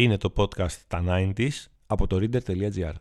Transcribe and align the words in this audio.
Είναι 0.00 0.16
το 0.16 0.32
podcast 0.36 0.76
τα 0.88 1.04
90s 1.08 1.48
από 1.86 2.06
το 2.06 2.16
reader.gr. 2.20 2.92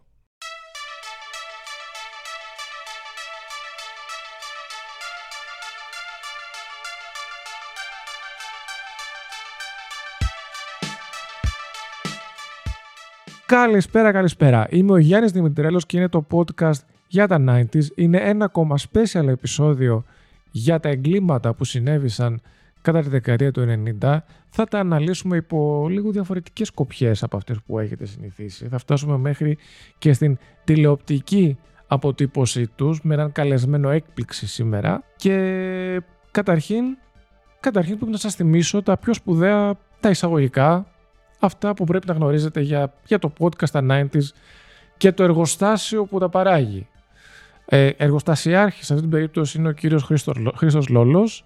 Καλησπέρα, 13.46 14.12
καλησπέρα. 14.12 14.68
Είμαι 14.70 14.92
ο 14.92 14.98
Γιάννης 14.98 15.32
Δημητρέλος 15.32 15.86
και 15.86 15.98
είναι 15.98 16.10
το 16.10 16.26
podcast 16.32 16.80
για 17.08 17.28
τα 17.28 17.44
90s. 17.48 17.86
Είναι 17.96 18.18
ένα 18.18 18.46
ακόμα 18.46 18.76
special 18.78 19.28
επεισόδιο 19.28 20.06
για 20.52 20.80
τα 20.80 20.90
εγκλήματα 20.90 21.54
που 21.54 21.66
συνέβησαν 21.66 22.42
κατά 22.82 23.02
τη 23.02 23.10
δεκαετία 23.10 23.52
του 23.52 23.66
90. 24.02 24.18
Θα 24.50 24.66
τα 24.66 24.80
αναλύσουμε 24.80 25.38
υπό 25.38 25.88
λίγο 25.90 26.12
διαφορετικές 26.12 26.68
σκοπιές 26.68 27.24
από 27.24 27.38
αυτές 27.38 27.58
που 27.66 27.80
έχετε 27.80 28.06
συνηθίσει. 28.06 28.68
Θα 28.68 28.78
φτάσουμε 28.78 29.18
μέχρι 29.18 29.58
και 29.98 30.14
στην 30.14 30.38
τηλεοπτική 30.64 31.58
αποτύπωσή 31.88 32.68
τους 32.76 33.02
με 33.02 33.14
έναν 33.14 33.32
καλεσμένο 33.32 33.90
έκπληξη 33.90 34.48
σήμερα 34.48 35.04
και 35.16 36.02
καταρχήν, 36.32 36.84
καταρχήν 37.60 37.98
πρέπει 37.98 38.12
να 38.12 38.18
σας 38.18 38.36
θυμίσω 38.36 38.82
τα 38.84 38.98
πιο 38.98 39.14
σπουδαία 39.14 39.78
τα 40.00 40.10
εισαγωγικά 40.10 40.86
αυτά 41.40 41.74
που 41.74 41.84
πρέπει 41.84 42.08
να 42.08 42.14
γνωρίζετε 42.14 42.62
για, 42.62 42.94
για 43.06 43.20
το 43.20 43.34
podcast 43.40 43.70
τα 43.72 43.86
90s 43.90 44.24
και 44.98 45.12
το 45.12 45.24
εργοστάσιο 45.24 46.06
που 46.06 46.20
τα 46.20 46.30
παράγει. 46.30 46.88
Ε, 47.66 47.88
εργοστασιάρχης 47.98 48.86
σε 48.86 48.94
αυτή 48.94 49.06
την 49.06 49.16
περίπτωση 49.16 49.58
είναι 49.58 49.68
ο 49.68 49.72
κύριος 49.72 50.04
Χρήστος 50.56 50.88
Λόλος, 50.88 51.46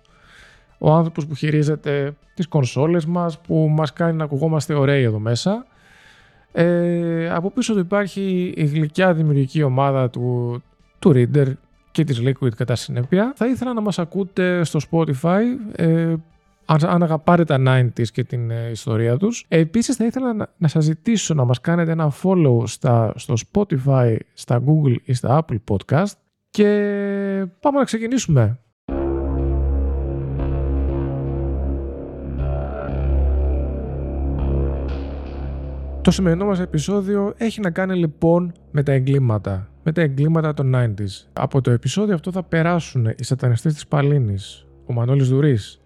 ο 0.77 0.91
άνθρωπος 0.91 1.25
που 1.25 1.35
χειρίζεται 1.35 2.13
τις 2.33 2.47
κονσόλες 2.47 3.05
μας, 3.05 3.39
που 3.39 3.67
μας 3.69 3.93
κάνει 3.93 4.17
να 4.17 4.23
ακουγόμαστε 4.23 4.73
ωραίοι 4.73 5.03
εδώ 5.03 5.19
μέσα. 5.19 5.65
Ε, 6.51 7.29
από 7.29 7.51
πίσω 7.51 7.73
του 7.73 7.79
υπάρχει 7.79 8.53
η 8.55 8.65
γλυκιά 8.65 9.13
δημιουργική 9.13 9.63
ομάδα 9.63 10.09
του, 10.09 10.61
του 10.99 11.11
Reader 11.15 11.53
και 11.91 12.03
της 12.03 12.21
Liquid 12.25 12.55
κατά 12.55 12.75
συνέπεια. 12.75 13.33
Θα 13.35 13.47
ήθελα 13.47 13.73
να 13.73 13.81
μας 13.81 13.99
ακούτε 13.99 14.63
στο 14.63 14.79
Spotify, 14.91 15.41
ε, 15.75 16.13
αν 16.65 17.03
αγαπάτε 17.03 17.43
τα 17.43 17.57
90s 17.67 18.07
και 18.07 18.23
την 18.23 18.51
ε, 18.51 18.69
ιστορία 18.69 19.17
τους. 19.17 19.45
Επίσης 19.47 19.95
θα 19.95 20.05
ήθελα 20.05 20.33
να, 20.33 20.49
να 20.57 20.67
σας 20.67 20.83
ζητήσω 20.83 21.33
να 21.33 21.43
μας 21.43 21.61
κάνετε 21.61 21.91
ένα 21.91 22.13
follow 22.23 22.67
στα, 22.67 23.13
στο 23.15 23.33
Spotify, 23.51 24.15
στα 24.33 24.63
Google 24.65 24.95
ή 25.03 25.13
στα 25.13 25.45
Apple 25.45 25.57
Podcast 25.71 26.11
και 26.49 26.65
πάμε 27.59 27.77
να 27.77 27.83
ξεκινήσουμε. 27.83 28.59
Το 36.03 36.11
σημερινό 36.11 36.45
μας 36.45 36.59
επεισόδιο 36.59 37.33
έχει 37.37 37.61
να 37.61 37.69
κάνει 37.69 37.95
λοιπόν 37.95 38.51
με 38.71 38.83
τα 38.83 38.91
εγκλήματα, 38.91 39.69
με 39.83 39.91
τα 39.91 40.01
εγκλήματα 40.01 40.53
των 40.53 40.75
90s. 40.75 41.27
Από 41.33 41.61
το 41.61 41.71
επεισόδιο 41.71 42.15
αυτό 42.15 42.31
θα 42.31 42.43
περάσουν 42.43 43.05
οι 43.05 43.23
σατανιστές 43.23 43.73
της 43.73 43.87
Παλίνης, 43.87 44.65
ο 44.85 44.93
Μανώλης 44.93 45.29
Δουρής, 45.29 45.81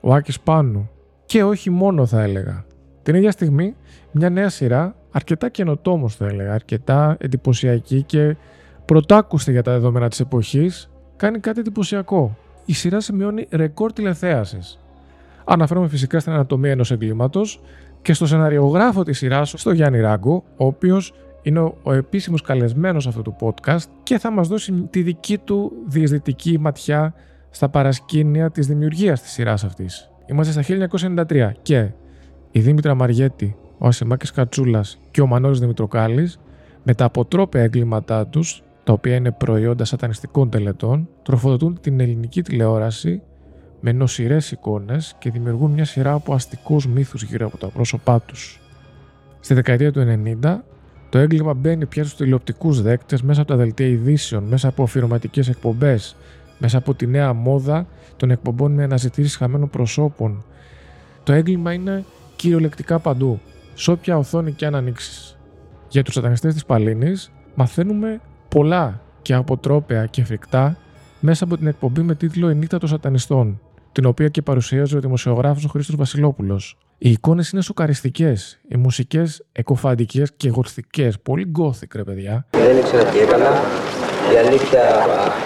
ο 0.00 0.14
Άκης 0.14 0.40
Πάνου 0.40 0.90
και 1.24 1.42
όχι 1.42 1.70
μόνο 1.70 2.06
θα 2.06 2.22
έλεγα. 2.22 2.64
Την 3.02 3.14
ίδια 3.14 3.30
στιγμή 3.30 3.76
μια 4.12 4.30
νέα 4.30 4.48
σειρά, 4.48 4.94
αρκετά 5.10 5.48
καινοτόμος 5.48 6.16
θα 6.16 6.26
έλεγα, 6.26 6.54
αρκετά 6.54 7.16
εντυπωσιακή 7.20 8.02
και 8.02 8.36
πρωτάκουστη 8.84 9.50
για 9.50 9.62
τα 9.62 9.72
δεδομένα 9.72 10.08
της 10.08 10.20
εποχής, 10.20 10.90
κάνει 11.16 11.38
κάτι 11.38 11.60
εντυπωσιακό. 11.60 12.36
Η 12.64 12.72
σειρά 12.72 13.00
σημειώνει 13.00 13.46
ρεκόρ 13.50 13.92
τηλεθέασης. 13.92 14.78
Αναφέρομαι 15.44 15.88
φυσικά 15.88 16.20
στην 16.20 16.32
ανατομία 16.32 16.70
ενός 16.70 16.90
εγκλήματος 16.90 17.60
και 18.02 18.12
στο 18.12 18.26
σεναριογράφο 18.26 19.02
της 19.02 19.18
σειράς, 19.18 19.54
στο 19.56 19.72
Γιάννη 19.72 20.00
Ράγκο, 20.00 20.44
ο 20.56 20.66
οποίος 20.66 21.12
είναι 21.42 21.60
ο, 21.60 21.76
ο 21.82 21.92
επίσημος 21.92 22.42
καλεσμένος 22.42 23.06
αυτού 23.06 23.22
του 23.22 23.36
podcast 23.40 23.84
και 24.02 24.18
θα 24.18 24.30
μας 24.30 24.48
δώσει 24.48 24.72
τη 24.90 25.02
δική 25.02 25.38
του 25.38 25.72
διεισδυτική 25.86 26.58
ματιά 26.58 27.14
στα 27.50 27.68
παρασκήνια 27.68 28.50
της 28.50 28.66
δημιουργίας 28.66 29.22
της 29.22 29.30
σειράς 29.30 29.64
αυτής. 29.64 30.10
Είμαστε 30.26 30.62
στα 30.62 30.88
1993 31.28 31.50
και 31.62 31.90
η 32.50 32.60
Δήμητρα 32.60 32.94
Μαριέτη, 32.94 33.56
ο 33.78 33.86
Ασημάκης 33.86 34.30
Κατσούλας 34.30 35.00
και 35.10 35.20
ο 35.20 35.26
Μανώλης 35.26 35.58
Δημητροκάλης 35.58 36.40
με 36.82 36.94
τα 36.94 37.04
αποτρόπαια 37.04 37.62
εγκλήματά 37.62 38.26
τους, 38.26 38.62
τα 38.84 38.92
οποία 38.92 39.14
είναι 39.14 39.30
προϊόντα 39.30 39.84
σατανιστικών 39.84 40.50
τελετών, 40.50 41.08
τροφοδοτούν 41.22 41.78
την 41.80 42.00
ελληνική 42.00 42.42
τηλεόραση 42.42 43.22
με 43.80 43.92
νοσηρές 43.92 44.50
εικόνες 44.50 45.14
και 45.18 45.30
δημιουργούν 45.30 45.70
μια 45.70 45.84
σειρά 45.84 46.12
από 46.12 46.34
αστικούς 46.34 46.86
μύθους 46.86 47.22
γύρω 47.22 47.46
από 47.46 47.56
τα 47.56 47.66
πρόσωπά 47.66 48.20
τους. 48.20 48.60
Στη 49.40 49.54
δεκαετία 49.54 49.92
του 49.92 50.00
90, 50.42 50.64
το 51.08 51.18
έγκλημα 51.18 51.54
μπαίνει 51.54 51.86
πια 51.86 52.04
στους 52.04 52.16
τηλεοπτικούς 52.16 52.82
δέκτες 52.82 53.22
μέσα 53.22 53.40
από 53.40 53.50
τα 53.50 53.56
δελτία 53.56 53.86
ειδήσεων, 53.86 54.44
μέσα 54.44 54.68
από 54.68 54.82
αφιερωματικές 54.82 55.48
εκπομπές, 55.48 56.16
μέσα 56.58 56.78
από 56.78 56.94
τη 56.94 57.06
νέα 57.06 57.32
μόδα 57.32 57.86
των 58.16 58.30
εκπομπών 58.30 58.72
με 58.72 58.82
αναζητήσεις 58.82 59.36
χαμένων 59.36 59.70
προσώπων. 59.70 60.44
Το 61.22 61.32
έγκλημα 61.32 61.72
είναι 61.72 62.04
κυριολεκτικά 62.36 62.98
παντού, 62.98 63.40
σε 63.74 63.90
όποια 63.90 64.18
οθόνη 64.18 64.52
και 64.52 64.66
αν 64.66 64.74
ανοίξεις. 64.74 65.38
Για 65.88 66.02
τους 66.02 66.14
σατανιστές 66.14 66.48
της 66.48 66.64
Παλλήνης, 66.64 67.30
μαθαίνουμε 67.54 68.20
πολλά 68.48 69.00
και 69.22 69.34
αποτρόπαια 69.34 70.06
και 70.06 70.24
φρικτά 70.24 70.76
μέσα 71.20 71.44
από 71.44 71.56
την 71.56 71.66
εκπομπή 71.66 72.02
με 72.02 72.14
τίτλο 72.14 72.50
Η 72.50 72.54
νύχτα 72.54 72.78
των 72.78 72.88
σατανιστών, 72.88 73.60
την 73.92 74.06
οποία 74.06 74.28
και 74.28 74.42
παρουσίαζε 74.42 74.96
ο 74.96 75.00
δημοσιογράφος 75.00 75.64
ο 75.64 75.68
Χρήστος 75.68 75.96
Βασιλόπουλος. 75.96 76.76
Οι 76.98 77.10
εικόνες 77.10 77.50
είναι 77.50 77.62
σοκαριστικές, 77.62 78.60
οι 78.68 78.76
μουσικές 78.76 79.44
εκκωφαντικές 79.52 80.32
και 80.36 80.48
γοτθικές, 80.48 81.20
πολύ 81.20 81.44
gothic 81.44 81.94
ρε 81.94 82.04
παιδιά. 82.04 82.46
Δεν 82.50 82.76
ήξερα 82.78 83.04
τι 83.04 83.18
έκανα. 83.18 83.50
Η 84.32 84.36
αλήθεια 84.46 84.82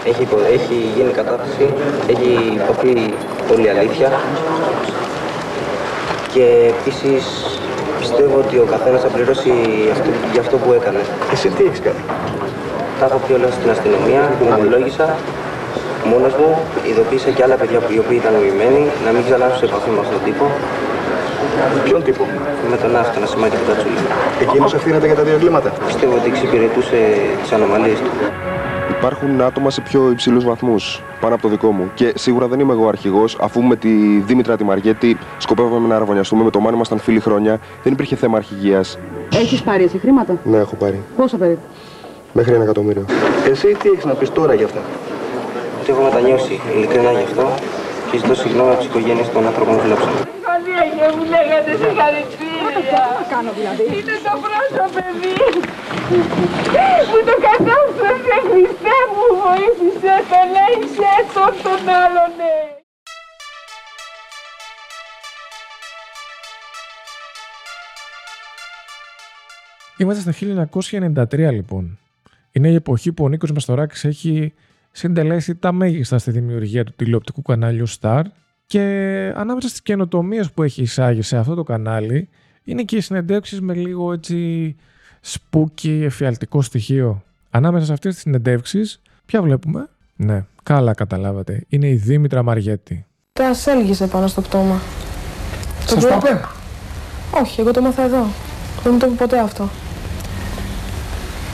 έχει, 0.04 0.22
έχει 0.52 0.74
γίνει 0.96 1.10
κατάσταση, 1.12 1.64
έχει 2.12 2.30
υποθεί 2.54 3.14
όλη 3.52 3.64
η 3.66 3.68
αλήθεια. 3.68 4.10
Και 6.32 6.72
επίσης 6.72 7.22
πιστεύω 7.98 8.38
ότι 8.38 8.56
ο 8.58 8.66
καθένας 8.74 9.00
θα 9.00 9.08
πληρώσει 9.08 9.52
αυτό, 9.92 10.10
για 10.32 10.40
αυτό 10.40 10.56
που 10.56 10.72
έκανε. 10.72 11.00
Εσύ 11.32 11.48
τι 11.48 11.64
έχεις 11.64 11.80
κάνει; 11.80 12.02
Τα 13.00 13.04
έχω 13.06 13.18
πει 13.26 13.32
όλα 13.32 13.50
στην 13.50 13.70
αστυνομία, 13.70 14.22
ομολόγησα 14.52 15.16
μόνος 16.12 16.32
μου, 16.40 16.50
ειδοποίησα 16.88 17.30
και 17.36 17.42
άλλα 17.46 17.56
παιδιά 17.60 17.78
οι 17.94 17.98
οποίοι 18.04 18.18
ήταν 18.22 18.32
νοημένοι 18.36 18.82
να 19.06 19.10
μην 19.14 19.22
ξανάρθουν 19.26 19.58
σε 19.60 19.64
επαφή 19.70 19.90
με 19.94 20.00
αυτόν 20.02 20.14
τον 20.16 20.24
τύπο. 20.28 20.44
Ποιον 21.84 22.02
τύπο; 22.02 22.24
Με 22.70 22.76
τον 22.82 22.96
Άστα, 23.00 23.18
να 23.24 23.26
σημαίνει 23.26 23.54
του 23.60 23.66
Κατσούλη. 23.68 23.98
Εκείνο 24.44 24.66
ευθύνεται 24.78 25.06
για 25.06 25.14
τα 25.14 25.22
δύο 25.26 25.34
εγκλήματα. 25.34 25.68
Πιστεύω 25.86 26.14
ότι 26.20 26.26
εξυπηρετούσε 26.32 26.98
τις 27.42 27.52
ανομαλίες 27.52 27.98
του. 27.98 28.10
Υπάρχουν 28.98 29.40
άτομα 29.40 29.70
σε 29.70 29.80
πιο 29.80 30.10
υψηλούς 30.10 30.44
βαθμούς 30.44 31.02
πάνω 31.20 31.34
από 31.34 31.42
το 31.42 31.48
δικό 31.48 31.70
μου. 31.70 31.90
Και 31.94 32.12
σίγουρα 32.16 32.46
δεν 32.46 32.60
είμαι 32.60 32.72
εγώ 32.72 32.88
αρχηγός, 32.88 33.38
αφού 33.40 33.62
με 33.62 33.76
τη 33.76 33.88
Δήμητρα 34.26 34.56
τη 34.56 34.64
Μαργέτη 34.64 35.18
σκοπεύαμε 35.38 35.88
να 35.88 35.96
αραβωνιαστούμε. 35.96 36.44
Με 36.44 36.50
το 36.50 36.60
Μάνο 36.60 36.74
ήμασταν 36.76 36.98
φίλοι 36.98 37.20
χρόνια. 37.20 37.60
Δεν 37.82 37.92
υπήρχε 37.92 38.16
θέμα 38.16 38.36
αρχηγίας. 38.36 38.98
Έχεις 39.34 39.62
πάρει 39.62 39.84
εσύ 39.84 39.98
χρήματα; 39.98 40.36
Ναι, 40.44 40.56
έχω 40.56 40.74
πάρει. 40.74 41.00
Πόσα 41.16 41.36
περίπου; 41.36 41.60
Μέχρι 42.32 42.54
ένα 42.54 42.62
εκατομμύριο. 42.62 43.04
Εσύ 43.50 43.76
τι 43.82 43.88
έχεις 43.88 44.04
να 44.04 44.12
πεις 44.12 44.32
τώρα 44.32 44.54
γι' 44.54 44.64
αυτά. 44.64 44.80
Ότι 45.84 45.92
έχω 45.92 46.04
μετανιώσει 46.10 46.54
ειλικρινά 46.74 47.10
γι' 47.18 47.26
αυτό 47.28 47.44
και 48.10 48.16
ζητώ 48.20 48.34
συγγνώμη 48.42 48.70
από 48.70 48.78
τις 48.80 48.88
οικογένειες 48.90 49.28
των 49.34 49.46
άνθρωπων 49.50 49.74
που 49.76 49.82
δουλέψαν. 49.82 50.12
Πανίγια 50.46 51.08
μου 51.16 51.24
λέγατε 51.34 51.70
συγχαρητήρια. 51.80 53.02
κάνω 53.32 53.50
δηλαδή. 53.58 53.82
Είναι 53.96 54.16
το 54.26 54.34
πρώτο 54.44 54.82
παιδί 54.94 55.38
που 57.10 57.18
το 57.28 57.34
κατάφερε 57.46 58.38
Χριστέ 58.50 58.96
μου 59.12 59.26
βοήθησε 59.42 60.14
τον 60.30 60.48
είσαι 60.72 61.12
τον 61.34 61.52
τον 61.64 61.80
άλλον 62.02 62.30
ναι. 62.38 62.56
Είμαστε 69.96 70.20
στο 70.32 70.32
1993 71.22 71.52
λοιπόν. 71.58 71.98
Είναι 72.52 72.68
η 72.68 72.74
εποχή 72.74 73.12
που 73.12 73.24
ο 73.24 73.28
Νίκος 73.28 73.50
Μαστοράκης 73.52 74.04
έχει 74.04 74.54
συντελέσει 74.96 75.54
τα 75.54 75.72
μέγιστα 75.72 76.18
στη 76.18 76.30
δημιουργία 76.30 76.84
του 76.84 76.92
τηλεοπτικού 76.96 77.42
κανάλιου 77.42 77.86
Star 78.00 78.22
και 78.66 78.80
ανάμεσα 79.36 79.68
στις 79.68 79.82
καινοτομίες 79.82 80.50
που 80.50 80.62
έχει 80.62 80.82
εισάγει 80.82 81.22
σε 81.22 81.36
αυτό 81.36 81.54
το 81.54 81.62
κανάλι 81.62 82.28
είναι 82.64 82.82
και 82.82 82.96
οι 82.96 83.00
συνεντεύξεις 83.00 83.60
με 83.60 83.74
λίγο 83.74 84.12
έτσι 84.12 84.76
spooky 85.24 86.00
εφιαλτικό 86.02 86.62
στοιχείο. 86.62 87.22
Ανάμεσα 87.50 87.84
σε 87.84 87.92
αυτές 87.92 88.12
τις 88.12 88.22
συνεντεύξεις, 88.22 89.00
ποια 89.26 89.42
βλέπουμε; 89.42 89.88
Ναι, 90.16 90.44
καλά 90.62 90.94
καταλάβατε. 90.94 91.64
Είναι 91.68 91.88
η 91.88 91.94
Δήμητρα 91.94 92.42
Μαριέτη. 92.42 93.06
Τα 93.32 93.48
ασέλγησε 93.48 94.06
πάνω 94.06 94.26
στο 94.26 94.40
πτώμα. 94.40 94.80
Σας 95.86 96.02
το 96.02 96.08
είπε; 96.08 96.40
Όχι, 97.30 97.60
εγώ 97.60 97.70
το 97.70 97.80
μάθα 97.82 98.02
εδώ. 98.02 98.26
Δεν 98.82 98.92
μου 98.92 98.98
το 98.98 99.06
είπε 99.06 99.14
ποτέ 99.14 99.38
αυτό. 99.38 99.68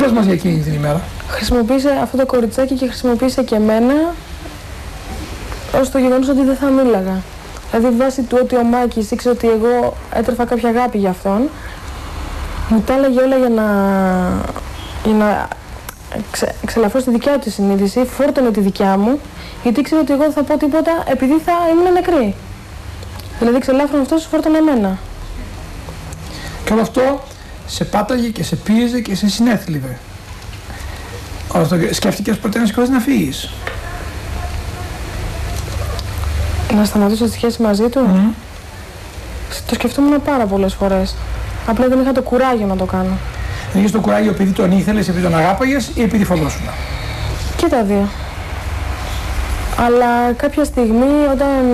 Πες 0.01 0.13
μας 0.13 0.25
για 0.25 0.35
εκείνη 0.35 0.61
την 0.61 0.73
ημέρα. 0.75 1.01
Χρησιμοποίησε 1.29 1.99
αυτό 2.03 2.17
το 2.17 2.27
κοριτσάκι 2.27 2.75
και 2.75 2.87
χρησιμοποίησε 2.87 3.43
και 3.43 3.55
εμένα 3.55 3.95
ως 5.81 5.91
το 5.91 5.99
γεγονός 5.99 6.29
ότι 6.29 6.45
δεν 6.45 6.57
θα 6.57 6.69
μίλαγα. 6.69 7.23
Δηλαδή 7.71 7.97
βάσει 7.97 8.23
του 8.23 8.39
ότι 8.43 8.57
ο 8.57 8.63
Μάκης 8.63 9.11
ήξερε 9.11 9.35
ότι 9.35 9.49
εγώ 9.49 9.97
έτρεφα 10.15 10.45
κάποια 10.45 10.69
αγάπη 10.69 10.99
για 10.99 11.11
αυτόν, 11.11 11.49
Μου 12.69 12.81
τα 12.87 12.95
έλεγε 12.95 13.21
όλα 13.21 13.37
για 13.37 13.49
να, 13.49 13.65
για 15.05 15.15
να 15.15 15.49
ξε, 16.31 16.55
ξελαφρώσω 16.67 17.05
τη 17.05 17.11
δικιά 17.11 17.33
του 17.33 17.39
τη 17.39 17.51
συνείδηση, 17.51 18.05
φόρτωνε 18.05 18.51
τη 18.51 18.61
δικιά 18.61 18.97
μου, 18.97 19.21
γιατί 19.63 19.81
ήξερε 19.81 20.01
ότι 20.01 20.13
εγώ 20.13 20.23
δεν 20.23 20.33
θα 20.33 20.43
πω 20.43 20.57
τίποτα 20.57 21.05
επειδή 21.07 21.41
θα 21.45 21.53
ήμουν 21.71 21.93
νεκρή. 21.93 22.35
Δηλαδή 23.39 23.59
ξελάφρωνε 23.59 24.03
αυτός, 24.03 24.27
φόρτωνε 24.27 24.59
εμένα. 24.59 24.99
Και 26.65 26.73
όλο 26.73 26.83
αυτό 26.83 27.21
σε 27.71 27.85
πάταγε 27.85 28.29
και 28.29 28.43
σε 28.43 28.57
πίεζε 28.57 29.01
και 29.01 29.15
σε 29.15 29.29
συνέθλιβε. 29.29 29.99
Όλο 31.53 31.63
αυτό 31.63 31.77
σκέφτηκες 31.91 32.39
ποτέ 32.39 32.59
να 32.59 32.67
σηκώσεις 32.67 32.91
να 32.91 32.99
φύγεις; 32.99 33.51
Να 36.77 36.85
σταματήσω 36.85 37.25
τη 37.25 37.33
σχέση 37.33 37.63
μαζί 37.63 37.89
του; 37.89 38.01
Μμμ. 38.01 38.31
Το 39.67 39.75
σκεφτόμουν 39.75 40.23
πάρα 40.23 40.45
πολλές 40.45 40.75
φορές. 40.75 41.15
Απλά 41.67 41.89
δεν 41.89 42.01
είχα 42.01 42.13
το 42.13 42.23
κουράγιο 42.23 42.67
να 42.67 42.77
το 42.77 42.85
κάνω. 42.85 43.19
Δεν 43.73 43.81
είχες 43.81 43.91
το 43.91 44.01
κουράγιο 44.01 44.31
επειδή 44.31 44.53
τον 44.53 44.73
ήθελες, 44.73 45.09
επειδή 45.09 45.25
τον 45.25 45.37
αγάπαγες 45.37 45.91
ή 45.95 46.03
επειδή 46.03 46.25
φοβόσουν. 46.25 46.63
Και 47.57 47.67
τα 47.67 47.83
δύο. 47.83 48.09
Αλλά 49.87 50.33
κάποια 50.37 50.65
στιγμή 50.65 51.27
όταν 51.33 51.65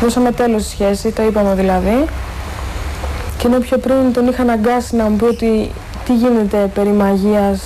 δώσαμε 0.00 0.32
τέλος 0.32 0.62
στη 0.62 0.70
σχέση, 0.70 1.10
το 1.10 1.22
είπαμε 1.22 1.54
δηλαδή, 1.54 2.04
και 3.42 3.48
ενώ 3.48 3.58
πιο 3.58 3.78
πριν 3.78 4.12
τον 4.12 4.28
είχα 4.28 4.42
αναγκάσει 4.42 4.96
να 4.96 5.04
μου 5.04 5.16
πει 5.16 5.24
ότι 5.24 5.70
τι 6.04 6.14
γίνεται 6.14 6.70
περί 6.74 6.88
μαγείας, 6.88 7.60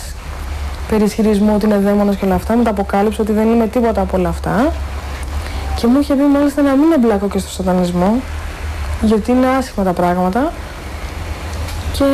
περί 0.88 1.04
ισχυρισμού 1.04 1.52
ότι 1.54 1.64
είναι 1.66 1.78
δαίμονας 1.78 2.16
και 2.16 2.24
όλα 2.24 2.34
αυτά, 2.34 2.56
μου 2.56 2.62
τα 2.62 2.70
αποκάλυψε 2.70 3.20
ότι 3.20 3.32
δεν 3.32 3.48
είμαι 3.48 3.66
τίποτα 3.66 4.00
από 4.00 4.16
όλα 4.16 4.28
αυτά. 4.28 4.72
Και 5.76 5.86
μου 5.86 6.00
είχε 6.00 6.14
πει 6.14 6.22
μάλιστα 6.22 6.62
να 6.62 6.74
μην 6.74 6.92
εμπλάκω 6.92 7.28
και 7.28 7.38
στο 7.38 7.50
σατανισμό, 7.50 8.20
γιατί 9.02 9.30
είναι 9.30 9.46
άσχημα 9.58 9.84
τα 9.84 9.92
πράγματα. 9.92 10.52
Και 11.92 12.04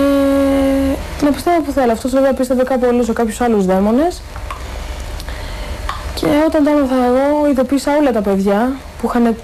να 1.25 1.31
πιστεύω 1.31 1.61
που 1.61 1.73
θέλω. 1.73 1.93
Αυτός 1.93 2.11
βέβαια 2.11 2.33
πίστευε 2.33 2.63
κάπου 2.63 2.87
αλλού 2.87 3.05
σε 3.05 3.13
κάποιους 3.13 3.41
άλλους 3.41 3.65
δαίμονες. 3.67 4.23
Και 6.15 6.27
όταν 6.47 6.65
τα 6.65 6.71
έμαθα 6.71 6.95
εγώ, 7.05 7.51
ειδοποίησα 7.51 7.97
όλα 8.01 8.13
τα 8.13 8.21
παιδιά 8.21 8.73
που 9.01 9.07
είχαν 9.09 9.37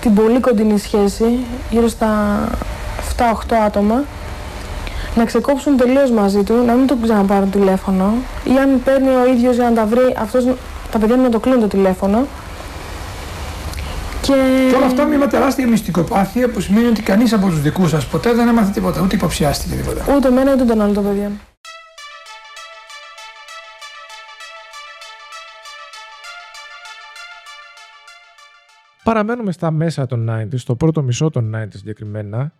την 0.00 0.14
πολύ 0.14 0.40
κοντινή 0.40 0.78
σχέση, 0.78 1.38
γύρω 1.70 1.88
στα 1.88 2.08
7-8 3.18 3.54
άτομα, 3.66 4.04
να 5.16 5.24
ξεκόψουν 5.24 5.76
τελείως 5.76 6.10
μαζί 6.10 6.42
του, 6.42 6.54
να 6.66 6.72
μην 6.72 6.86
του 6.86 6.98
ξαναπάρουν 7.02 7.50
τηλέφωνο 7.50 8.12
ή 8.44 8.58
αν 8.58 8.82
παίρνει 8.84 9.08
ο 9.08 9.26
ίδιος 9.26 9.54
για 9.54 9.64
να 9.64 9.74
τα 9.74 9.86
βρει, 9.86 10.14
αυτός, 10.18 10.44
τα 10.90 10.98
παιδιά 10.98 11.16
μου 11.16 11.22
να 11.22 11.30
το 11.30 11.40
κλείνουν 11.40 11.60
το 11.60 11.66
τηλέφωνο. 11.66 12.26
Και... 14.20 14.34
Και 14.70 14.76
όλα 14.76 14.86
αυτά 14.86 15.04
με 15.04 15.16
μια 15.16 15.28
τεράστια 15.28 15.66
μυστικοπάθεια 15.66 16.48
που 16.48 16.60
σημαίνει 16.60 16.86
ότι 16.86 17.02
κανείς 17.02 17.32
από 17.32 17.46
τους 17.46 17.60
δικούς 17.60 17.90
σας 17.90 18.06
ποτέ 18.06 18.32
δεν 18.32 18.48
έμαθε 18.48 18.70
τίποτα, 18.72 19.00
ούτε 19.00 19.14
υποψιάστηκε 19.14 19.74
τίποτα. 19.74 20.14
Ούτε 20.16 20.28
εμένα 20.28 20.52
ούτε 20.52 20.64
τον 20.64 20.80
άλλο 20.80 20.92
το 20.92 21.00
παιδιά. 21.00 21.30
Παραμένουμε 29.04 29.52
στα 29.52 29.70
μέσα 29.70 30.06
των 30.06 30.30
90s, 30.30 30.58
στο 30.58 30.74
πρώτο 30.74 31.02
μισό 31.02 31.30
των 31.30 31.56
90s 31.56 31.68
συγκεκριμένα 31.70 32.52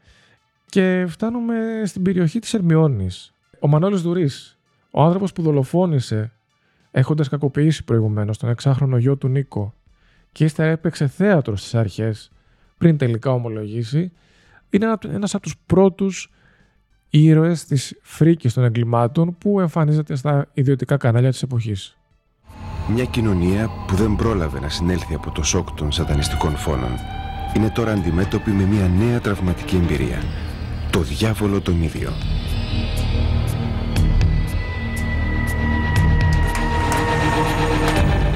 και 0.69 1.05
φτάνουμε 1.09 1.83
στην 1.85 2.03
περιοχή 2.03 2.39
της 2.39 2.55
Ερμιώνης. 2.55 3.33
Ο 3.61 3.69
Μανώλης 3.69 4.03
Δουρής, 4.03 4.59
ο 4.91 5.03
άνθρωπος 5.03 5.33
που 5.33 5.43
δολοφόνησε 5.43 6.33
έχοντας 6.91 7.29
κακοποιήσει 7.29 7.85
προηγουμένως 7.85 8.39
τον 8.39 8.49
εξάχρονο 8.51 8.97
γιο 8.99 9.17
του 9.17 9.29
Νίκο 9.29 9.75
και 10.33 10.45
ύστερα 10.45 10.71
έπαιξε 10.71 11.07
θέατρο 11.07 11.57
στις 11.57 11.75
αρχές 11.75 12.31
πριν 12.79 12.97
τελικά 12.97 13.31
ομολογήσει, 13.33 14.13
είναι 14.71 14.85
ένα- 14.85 14.99
ένας 15.09 15.35
από 15.35 15.43
τους 15.43 15.55
πρώτους 15.67 16.31
ήρωες 17.11 17.65
της 17.65 17.99
φρίκης 18.03 18.55
των 18.55 18.65
εγκλημάτων 18.65 19.39
που 19.39 19.61
εμφανίζεται 19.61 20.17
στα 20.17 20.49
ιδιωτικά 20.53 20.97
κανάλια 20.97 21.31
της 21.31 21.43
εποχής. 21.43 21.97
Μια 22.89 23.05
κοινωνία 23.05 23.71
που 23.87 23.95
δεν 23.95 24.17
πρόλαβε 24.17 24.61
να 24.61 24.69
συνέλθει 24.69 25.15
από 25.15 25.31
το 25.31 25.43
σοκ 25.43 25.71
των 25.71 25.93
σατανιστικών 25.93 26.57
φόνων 26.57 26.91
είναι 27.57 27.71
τώρα 27.71 27.93
αντιμέτωπη 27.93 28.51
με 28.51 28.65
μια 28.65 28.89
νέα 28.89 29.21
τραυματική 29.21 29.77
εμπειρία. 29.77 30.19
Το 30.99 31.05
διάβολο 31.05 31.61
τον 31.61 31.83
ίδιο. 31.83 32.13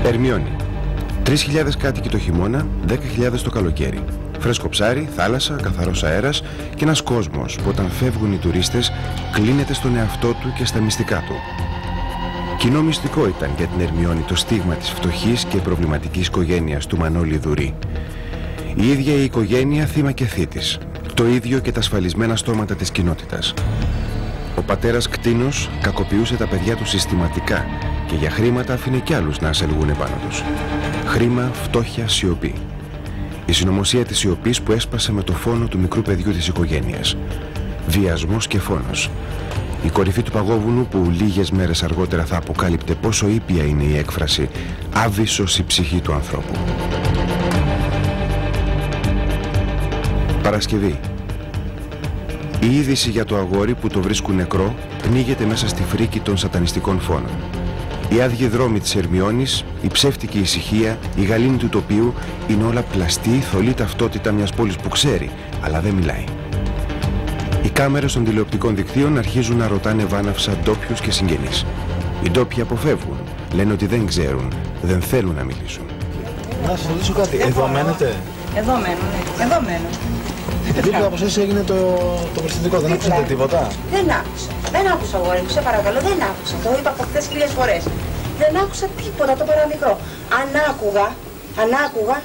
Ερμιόνι. 0.04 0.56
3.000 1.26 1.34
κάτοικοι 1.78 2.08
το 2.08 2.18
χειμώνα, 2.18 2.66
10.000 2.88 3.42
το 3.42 3.50
καλοκαίρι. 3.50 4.04
Φρέσκο 4.38 4.68
ψάρι, 4.68 5.08
θάλασσα, 5.16 5.58
καθαρός 5.62 6.04
αέρας 6.04 6.42
και 6.76 6.84
ένας 6.84 7.02
κόσμος 7.02 7.56
που 7.56 7.68
όταν 7.68 7.90
φεύγουν 7.90 8.32
οι 8.32 8.36
τουρίστες 8.36 8.92
κλείνεται 9.32 9.74
στον 9.74 9.96
εαυτό 9.96 10.28
του 10.28 10.52
και 10.56 10.64
στα 10.64 10.80
μυστικά 10.80 11.24
του. 11.26 11.34
Κοινό 12.58 12.82
μυστικό 12.82 13.26
ήταν 13.26 13.50
για 13.56 13.66
την 13.66 13.80
Ερμιόνη 13.80 14.20
το 14.20 14.36
στίγμα 14.36 14.74
της 14.74 14.90
φτωχής 14.90 15.44
και 15.44 15.56
προβληματικής 15.56 16.26
οικογένειας 16.26 16.86
του 16.86 16.96
Μανώλη 16.96 17.36
Δουρή. 17.36 17.74
Η 18.74 18.88
ίδια 18.88 19.14
η 19.14 19.24
οικογένεια 19.24 19.86
θύμα 19.86 20.12
και 20.12 20.24
θήτης. 20.24 20.78
Το 21.14 21.26
ίδιο 21.26 21.58
και 21.58 21.72
τα 21.72 21.78
ασφαλισμένα 21.78 22.36
στόματα 22.36 22.74
της 22.74 22.90
κοινότητας. 22.90 23.54
Ο 24.56 24.62
πατέρας 24.62 25.08
κτίνος 25.08 25.70
κακοποιούσε 25.82 26.36
τα 26.36 26.46
παιδιά 26.46 26.76
του 26.76 26.86
συστηματικά 26.86 27.66
και 28.06 28.14
για 28.14 28.30
χρήματα 28.30 28.72
άφηνε 28.72 28.98
κι 28.98 29.14
άλλους 29.14 29.40
να 29.40 29.48
ασελγούν 29.48 29.88
επάνω 29.88 30.14
τους. 30.28 30.42
Χρήμα, 31.06 31.50
φτώχεια, 31.52 32.08
σιωπή. 32.08 32.54
Η 33.46 33.52
συνωμοσία 33.52 34.04
της 34.04 34.18
σιωπής 34.18 34.62
που 34.62 34.72
έσπασε 34.72 35.12
με 35.12 35.22
το 35.22 35.32
φόνο 35.32 35.66
του 35.66 35.78
μικρού 35.78 36.02
παιδιού 36.02 36.32
της 36.32 36.48
οικογένειας. 36.48 37.16
Βιασμός 37.86 38.46
και 38.46 38.58
φόνος. 38.58 39.10
Η 39.84 39.88
κορυφή 39.88 40.22
του 40.22 40.30
παγόβουνου 40.30 40.86
που 40.86 41.12
λίγες 41.18 41.50
μέρες 41.50 41.82
αργότερα 41.82 42.24
θα 42.24 42.36
αποκάλυπτε 42.36 42.94
πόσο 42.94 43.28
ήπια 43.28 43.64
είναι 43.64 43.82
η 43.82 43.96
έκφραση 43.96 44.48
«άβυσσος 44.92 45.58
η 45.58 45.64
ψυχή 45.64 46.00
του 46.00 46.12
ανθρώπου». 46.12 46.52
Παρασκευή. 50.42 51.00
Η 52.60 52.76
είδηση 52.76 53.10
για 53.10 53.24
το 53.24 53.36
αγόρι 53.36 53.74
που 53.74 53.88
το 53.88 54.00
βρίσκουν 54.00 54.34
νεκρό 54.34 54.74
πνίγεται 55.02 55.44
μέσα 55.44 55.68
στη 55.68 55.82
φρίκη 55.82 56.20
των 56.20 56.36
σατανιστικών 56.36 57.00
φόνων. 57.00 57.30
Οι 58.08 58.20
άδειοι 58.20 58.46
δρόμοι 58.46 58.80
της 58.80 58.96
Ερμιώνης, 58.96 59.64
η 59.82 59.88
ψεύτικη 59.88 60.38
ησυχία, 60.38 60.98
η 61.16 61.24
γαλήνη 61.24 61.56
του 61.56 61.68
τοπίου 61.68 62.14
είναι 62.48 62.64
όλα 62.64 62.82
πλαστή, 62.82 63.30
θολή 63.30 63.74
ταυτότητα 63.74 64.32
μιας 64.32 64.52
πόλης 64.52 64.76
που 64.76 64.88
ξέρει, 64.88 65.30
αλλά 65.60 65.80
δεν 65.80 65.92
μιλάει. 65.92 66.24
Οι 67.62 67.68
κάμερες 67.68 68.12
των 68.12 68.24
τηλεοπτικών 68.24 68.76
δικτύων 68.76 69.18
αρχίζουν 69.18 69.56
να 69.56 69.67
ρωτάνε 69.67 70.05
βάναυσα 70.05 70.56
ντόπιους 70.62 71.00
και 71.00 71.10
συγγενείς. 71.10 71.64
Οι 72.22 72.31
ντόπιοι 72.31 72.60
αποφεύγουν, 72.60 73.17
λένε 73.55 73.72
ότι 73.72 73.86
δεν 73.86 74.06
ξέρουν, 74.06 74.52
δεν 74.82 75.00
θέλουν 75.00 75.34
να 75.34 75.44
μιλήσουν. 75.44 75.84
Να 76.67 76.76
σα 76.76 76.88
ρωτήσω 76.88 77.12
κάτι. 77.12 77.36
Εδώ 77.40 77.69
μένετε; 77.69 78.17
Εδώ 78.56 78.72
μένω, 78.72 79.05
ναι. 79.12 79.44
Εδώ 79.44 79.60
μένω. 79.60 79.88
Δίπλα 80.81 81.06
από 81.10 81.17
εσά 81.20 81.41
έγινε 81.41 81.62
το, 81.70 81.79
το 82.34 82.38
περιστατικό. 82.41 82.76
Δεν 82.84 82.93
ακούσατε 82.93 83.24
τίποτα. 83.32 83.60
Δεν 83.94 84.06
άκουσα. 84.20 84.50
Δεν 84.74 84.84
άκουσα, 84.93 85.17
αγόρι 85.17 85.41
μου, 85.44 85.52
σε 85.56 85.60
παρακαλώ, 85.69 85.98
δεν 86.08 86.19
άκουσα. 86.31 86.55
Το 86.64 86.70
είπα 86.79 86.91
από 86.94 87.02
χθες 87.08 87.24
χίλιες 87.31 87.52
φορές. 87.58 87.82
Δεν 88.41 88.52
άκουσα 88.62 88.86
τίποτα 89.00 89.32
το 89.41 89.44
παραμικρό. 89.50 89.93
Αν 90.41 90.48
άκουγα, 90.70 91.06
αν 91.60 91.69
άκουγα, 91.84 92.17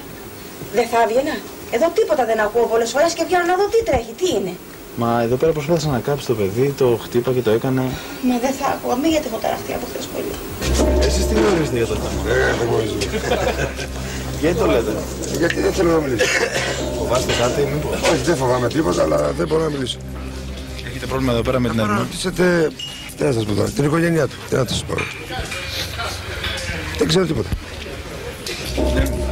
δεν 0.77 0.85
θα 0.91 0.97
έβγαινα. 1.05 1.35
Εδώ 1.75 1.87
τίποτα 1.97 2.23
δεν 2.29 2.39
ακούω 2.45 2.65
πολλές 2.73 2.89
φορές 2.93 3.11
και 3.17 3.23
βγαίνω 3.27 3.45
να 3.51 3.55
δω 3.59 3.65
τι 3.73 3.79
τρέχει, 3.87 4.13
τι 4.19 4.27
είναι. 4.37 4.53
Μα 5.01 5.09
εδώ 5.25 5.35
πέρα 5.41 5.51
προσπάθησα 5.57 5.89
να 5.97 5.99
κάψει 6.07 6.25
το 6.31 6.35
παιδί, 6.39 6.67
το 6.81 6.87
χτύπα 7.03 7.31
και 7.35 7.43
το 7.47 7.51
έκανα. 7.57 7.83
Μα 8.27 8.35
δεν 8.43 8.53
θα 8.59 8.65
άκουγα, 8.73 8.95
μην 9.01 9.09
γιατί 9.13 9.27
έχω 9.29 9.39
ταραχτεί 9.45 9.71
από 9.77 9.85
χθες 9.89 10.05
πολύ. 10.13 10.33
Εσείς 11.07 11.23
τι 11.27 11.33
γνωρίζετε 11.39 11.77
για 11.81 11.89
το 11.91 11.95
θέμα; 12.03 12.19
δεν 12.27 12.67
γνωρίζω. 12.67 12.97
Γιατί 14.41 14.57
το 14.61 14.65
λέτε; 14.73 14.91
Γιατί 15.41 15.59
δεν 15.65 15.73
θέλω 15.77 15.91
να 15.91 15.99
μιλήσω. 16.03 16.25
Φοβάστε 17.07 17.33
κάτι, 17.33 17.61
μήπω. 17.73 17.89
Όχι, 17.89 18.23
δεν 18.23 18.35
φοβάμαι 18.35 18.67
τίποτα, 18.67 19.01
αλλά 19.03 19.31
δεν 19.37 19.47
μπορώ 19.47 19.63
να 19.63 19.69
μιλήσω. 19.69 19.97
Έχετε 20.89 21.05
πρόβλημα 21.05 21.31
εδώ 21.31 21.41
πέρα 21.41 21.59
με 21.59 21.69
την 21.69 21.79
Ερμηνεία. 21.79 22.01
Ρωτήσετε, 22.01 22.71
τι 23.17 23.23
να 23.23 23.31
σας 23.31 23.45
πω 23.45 23.53
τώρα, 23.53 23.69
την 23.69 23.83
οικογένειά 23.83 24.27
του. 24.27 24.35
Τι 24.49 24.55
να 24.55 24.65
σας 24.67 24.83
πω. 24.83 24.93
Δεν 26.97 27.07
ξέρω 27.07 27.25
τίποτα. 27.25 27.49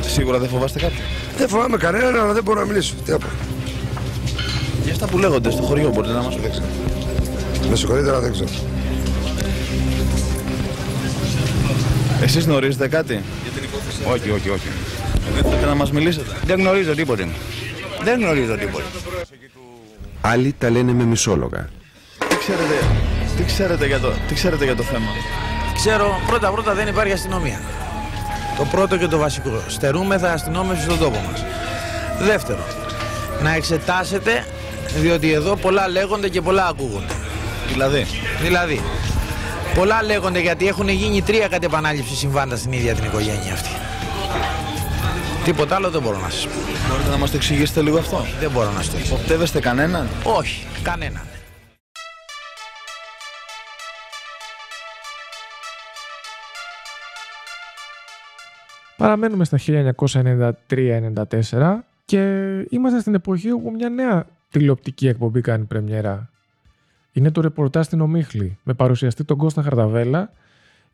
Σίγουρα 0.08 0.38
δεν 0.40 0.50
φοβάστε 0.50 0.80
κάποιον. 0.80 1.02
Δεν 1.38 1.48
φοβάμαι 1.48 1.78
κανέναν, 1.78 2.20
αλλά 2.20 2.34
δεν 2.34 2.44
μπορώ 2.44 2.60
να 2.60 2.66
μιλήσω. 2.66 2.94
Τι 3.06 3.12
να 3.12 3.18
πω. 3.18 3.28
Για 4.84 4.94
αυτά 4.94 5.08
που 5.08 5.18
λέγονται 5.18 5.52
στο 5.52 5.62
χωριό 5.62 5.90
μπορείτε 5.90 6.14
να 6.14 6.22
μας 6.22 6.36
πείτε. 6.36 6.64
Με 7.70 7.76
συγχωρείτε, 7.76 8.10
αλλά 8.10 8.20
δεν 8.20 8.32
ξέρω. 8.32 8.50
Εσείς 12.22 12.46
γνωρίζετε 12.46 12.88
κάτι; 12.88 13.14
Για 13.14 13.52
την 13.52 13.64
υπόθεση. 13.64 13.98
Όχι, 14.14 14.30
όχι, 14.30 14.50
όχι. 14.50 14.68
Δεν 15.36 15.44
θέλετε 15.44 15.66
να 15.66 15.76
μας 15.76 15.92
μιλήσετε; 15.92 16.36
Δεν 16.46 16.60
γνωρίζω 16.60 16.96
τίποτε. 16.96 17.28
Δεν 18.06 18.20
γνωρίζω 18.20 18.56
τίποτε. 18.58 18.84
Άλλοι 20.22 20.56
τα 20.58 20.70
λένε 20.70 20.94
με 20.94 21.04
μισόλογα. 21.04 21.70
Τι 22.30 22.38
ξέρετε, 22.38 22.74
τι 23.38 23.44
ξέρετε, 23.44 23.86
για, 23.86 24.00
το, 24.00 24.12
τι 24.28 24.34
ξέρετε 24.34 24.64
για 24.64 24.76
το 24.76 24.84
θέμα; 24.84 25.06
Ξέρω, 25.76 26.20
πρώτα 26.28 26.50
πρώτα 26.50 26.74
δεν 26.74 26.88
υπάρχει 26.88 27.14
αστυνομία. 27.14 27.60
Το 28.58 28.66
πρώτο 28.72 28.98
και 28.98 29.08
το 29.08 29.18
βασικό. 29.18 29.62
Στερούμεθα 29.68 30.32
αστυνόμευση 30.32 30.84
στον 30.84 30.98
τόπο 30.98 31.20
μας. 31.32 31.46
Δεύτερο, 32.20 32.66
να 33.44 33.54
εξετάσετε 33.54 34.46
Διότι 35.02 35.32
εδώ 35.32 35.56
πολλά 35.56 35.88
λέγονται 35.88 36.30
και 36.30 36.42
πολλά 36.42 36.68
ακούγονται. 36.68 37.14
Δηλαδή; 37.72 38.06
Δηλαδή, 38.42 38.82
πολλά 39.76 40.04
λέγονται 40.04 40.40
γιατί 40.40 40.68
έχουν 40.68 40.90
γίνει 40.90 41.22
τρία 41.22 41.48
κατ' 41.48 41.64
επανάληψη 41.64 42.16
συμβάντα 42.16 42.56
στην 42.56 42.72
ίδια 42.72 42.94
την 42.94 43.04
οικογένεια 43.04 43.54
αυτή. 43.54 43.70
Τίποτα 45.46 45.76
άλλο 45.76 45.90
δεν 45.90 46.02
μπορώ 46.02 46.20
να 46.20 46.30
σας 46.30 46.48
πω. 46.48 46.54
Μπορείτε 46.90 47.10
να 47.10 47.18
μας 47.18 47.32
το 47.32 47.38
εξηγήσετε 47.38 47.82
λίγο 47.82 47.98
αυτό; 47.98 48.18
Δεν 48.40 48.52
μπορώ 48.52 48.72
να 48.72 48.82
σας 48.82 48.90
το 48.90 48.98
εξηγήσω. 48.98 49.22
Οπτεύεστε 49.22 49.60
κανέναν. 49.60 50.08
Όχι, 50.24 50.66
κανέναν. 50.84 51.24
Παραμένουμε 58.98 59.46
στα 59.46 59.58
1993-94 59.58 61.86
και 62.06 62.22
είμαστε 62.70 63.00
στην 63.00 63.14
εποχή 63.14 63.52
όπου 63.52 63.72
μια 63.72 63.90
νέα 63.90 64.26
τηλεοπτική 64.50 65.08
εκπομπή 65.08 65.42
κάνει 65.42 65.66
πρεμιέρα. 65.66 66.30
Είναι 67.12 67.32
το 67.32 67.42
ρεπορτάζ 67.42 67.86
στην 67.86 68.02
Ομίχλη 68.02 68.58
με 68.64 68.74
παρουσιαστή 68.74 69.24
τον 69.24 69.38
Κώστα 69.38 69.62
Χαρδαβέλα 69.62 70.32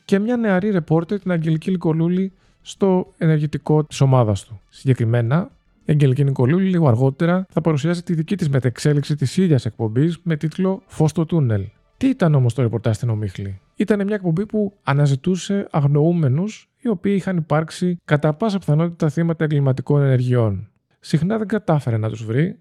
και 0.05 0.20
μια 0.20 0.38
νεαρή 0.38 0.72
ρεπόρτερ 0.72 1.20
την 1.20 1.31
Αγγελική 1.31 1.72
Λικολούλη 1.72 2.34
στο 2.62 3.13
ενεργητικό 3.18 3.84
της 3.84 4.01
ομάδας 4.01 4.46
του. 4.46 4.60
Συγκεκριμένα, 4.70 5.51
η 5.86 5.91
Αγγελική 5.91 6.24
Νικολούλη 6.24 6.70
λίγο 6.70 6.88
αργότερα 6.88 7.46
θα 7.50 7.62
παρουσιάσει 7.62 8.03
τη 8.03 8.13
δική 8.13 8.36
της 8.36 8.50
μετεξέλιξη 8.50 9.15
της 9.15 9.38
ίδιας 9.38 9.65
εκπομπής 9.65 10.20
με 10.24 10.36
τίτλο 10.36 10.82
«Φως 10.86 11.10
στο 11.10 11.25
τούνελ». 11.25 11.68
Τι 11.98 12.08
ήταν 12.08 12.36
όμως 12.36 12.53
το 12.53 12.62
ρεπορτάζ 12.62 12.96
στην 12.96 13.10
Ομίχλη; 13.10 13.60
Ήταν 13.75 14.06
μια 14.06 14.15
εκπομπή 14.15 14.46
που 14.46 14.74
αναζητούσε 14.84 15.68
αγνοούμενους 15.72 16.70
οι 16.80 16.88
οποίοι 16.88 17.13
είχαν 17.18 17.38
υπάρξει 17.38 17.98
κατά 18.06 18.34
πάσα 18.34 18.58
πιθανότητα 18.58 19.10
θύματα 19.10 19.44
εγκληματικών 19.44 20.01
ενεργειών. 20.01 20.70
Συχνά 21.00 21.38
δεν 21.38 21.48
κατάφερε 21.48 21.98
να 21.98 22.10
τους 22.10 22.25
βρει, 22.25 22.60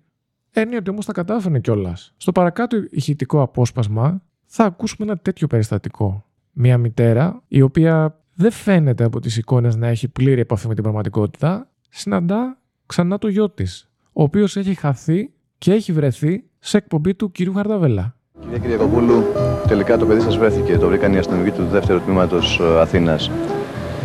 έννοια 0.50 0.82
όμως 0.90 1.06
τα 1.06 1.12
κατάφερε 1.12 1.58
κιόλας. 1.58 2.14
Στο 2.16 2.32
παρακάτω 2.32 2.76
ηχητικό 2.90 3.42
απόσπασμα 3.42 4.22
θα 4.46 4.64
ακούσουμε 4.64 5.10
ένα 5.10 5.18
τέτοιο 5.18 5.46
περιστατικό. 5.46 6.24
Μια 6.52 6.78
μητέρα, 6.78 7.42
η 7.48 7.60
οποία 7.62 8.19
δεν 8.40 8.50
φαίνεται 8.50 9.04
από 9.04 9.20
τις 9.20 9.36
εικόνες 9.36 9.76
να 9.76 9.86
έχει 9.86 10.08
πλήρη 10.08 10.40
επαφή 10.40 10.68
με 10.68 10.74
την 10.74 10.82
πραγματικότητα, 10.82 11.68
συναντά 11.88 12.58
ξανά 12.86 13.18
το 13.18 13.28
γιο 13.28 13.50
της, 13.50 13.88
ο 14.12 14.22
οποίος 14.22 14.56
έχει 14.56 14.74
χαθεί 14.74 15.30
και 15.58 15.72
έχει 15.72 15.92
βρεθεί 15.92 16.44
σε 16.58 16.76
εκπομπή 16.76 17.14
του 17.14 17.32
κυρίου 17.32 17.54
Χαρδαβέλα. 17.54 18.14
Κυρία 18.40 18.58
Κυριακοπούλου, 18.58 19.24
τελικά 19.68 19.98
το 19.98 20.06
παιδί 20.06 20.20
σας 20.20 20.38
βρέθηκε. 20.38 20.78
Το 20.78 20.88
βρήκαν 20.88 21.12
οι 21.12 21.18
αστυνομικοί 21.18 21.50
του 21.50 21.66
δεύτερου 21.66 22.00
τμήματος 22.00 22.60
Αθήνας. 22.60 23.30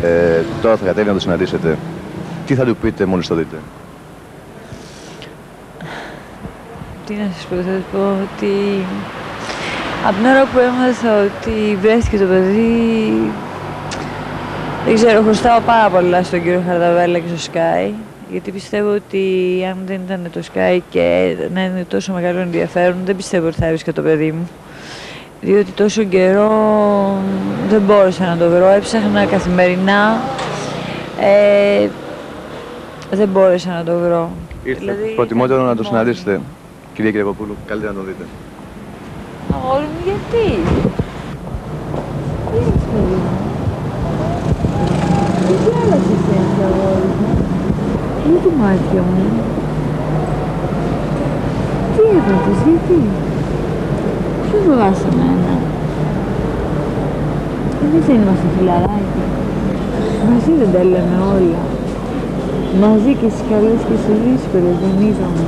Ε, 0.03 0.41
τώρα 0.61 0.77
θα 0.77 0.85
κατέβει 0.85 1.07
να 1.07 1.13
το 1.13 1.19
συναντήσετε. 1.19 1.77
Τι 2.45 2.55
θα 2.55 2.65
του 2.65 2.75
πείτε 2.75 3.05
μόλις 3.05 3.27
το 3.27 3.35
δείτε; 3.35 3.55
Τι 7.05 7.13
να 7.13 7.29
σας 7.33 7.45
πω, 7.45 7.55
θα 7.55 7.61
σας 7.61 7.83
πω 7.91 7.99
ότι 7.99 8.53
από 10.05 10.15
την 10.15 10.25
ώρα 10.25 10.45
που 10.45 10.59
έμαθα 10.59 11.23
ότι 11.23 11.75
βρέθηκε 11.81 12.17
το 12.17 12.25
παιδί 12.25 13.13
δεν 14.85 14.95
ξέρω, 14.95 15.21
χρωστάω 15.21 15.59
πάρα 15.59 15.89
πολλά 15.89 16.23
στον 16.23 16.43
κύριο 16.43 16.63
Χαρδαβέλα 16.67 17.19
και 17.19 17.27
στο 17.35 17.51
Sky 17.53 17.93
γιατί 18.31 18.51
πιστεύω 18.51 18.93
ότι 18.93 19.23
αν 19.69 19.77
δεν 19.85 19.99
ήταν 20.05 20.27
το 20.31 20.41
Sky 20.53 20.79
και 20.89 21.35
να 21.53 21.63
είναι 21.63 21.85
τόσο 21.87 22.13
μεγάλο 22.13 22.39
ενδιαφέρον 22.39 22.95
δεν 23.05 23.15
πιστεύω 23.15 23.47
ότι 23.47 23.55
θα 23.55 23.65
έβρισκα 23.65 23.93
το 23.93 24.01
παιδί 24.01 24.31
μου 24.31 24.49
διότι 25.41 25.71
τόσο 25.71 26.03
καιρό 26.03 26.51
δεν 27.69 27.81
μπόρεσα 27.81 28.25
να 28.25 28.37
το 28.37 28.49
βρω, 28.49 28.67
έψαχνα 28.67 29.25
καθημερινά, 29.25 30.21
ε, 31.19 31.87
δεν 33.11 33.27
μπόρεσα 33.27 33.69
να 33.69 33.83
το 33.83 33.99
βρω. 33.99 34.29
Ήρθε 34.63 34.79
δηλαδή, 34.79 35.13
προτιμότερο 35.15 35.63
να 35.63 35.75
το 35.75 35.83
συναντήσετε, 35.83 36.41
κυρία 36.93 37.11
Κυριακοπούλου, 37.11 37.55
καλύτερα 37.67 37.93
να 37.93 37.99
το 37.99 38.05
δείτε. 38.05 38.23
Αγόρι 39.53 39.83
μου, 39.83 40.01
γιατί; 40.03 40.59
Τι 45.63 45.69
άλλαξε 45.81 46.13
εσύ, 46.17 46.37
αγόρι 46.67 47.11
μου. 47.19 47.31
Είναι 48.25 48.39
του 48.43 48.53
μάτια 48.61 49.01
μου. 49.09 49.25
Τι 51.93 52.01
έπαθες, 52.17 52.59
γιατί; 52.65 52.99
Ποιος 54.43 54.61
φοβάσαι 54.67 55.07
εμένα; 55.13 55.53
Εμείς 57.83 58.03
δεν 58.07 58.17
είμαστε 58.21 58.47
φιλαράκι. 58.55 59.23
Μαζί 60.29 60.51
δεν 60.61 60.69
τα 60.75 60.83
λέμε 60.91 61.17
όλα. 61.35 61.63
Μαζί 62.83 63.11
και 63.19 63.29
στις 63.33 63.45
καλές 63.51 63.79
και 63.87 63.97
στις 64.03 64.17
δύσκολες 64.25 64.75
δεν 64.83 64.95
είδαμε. 65.05 65.45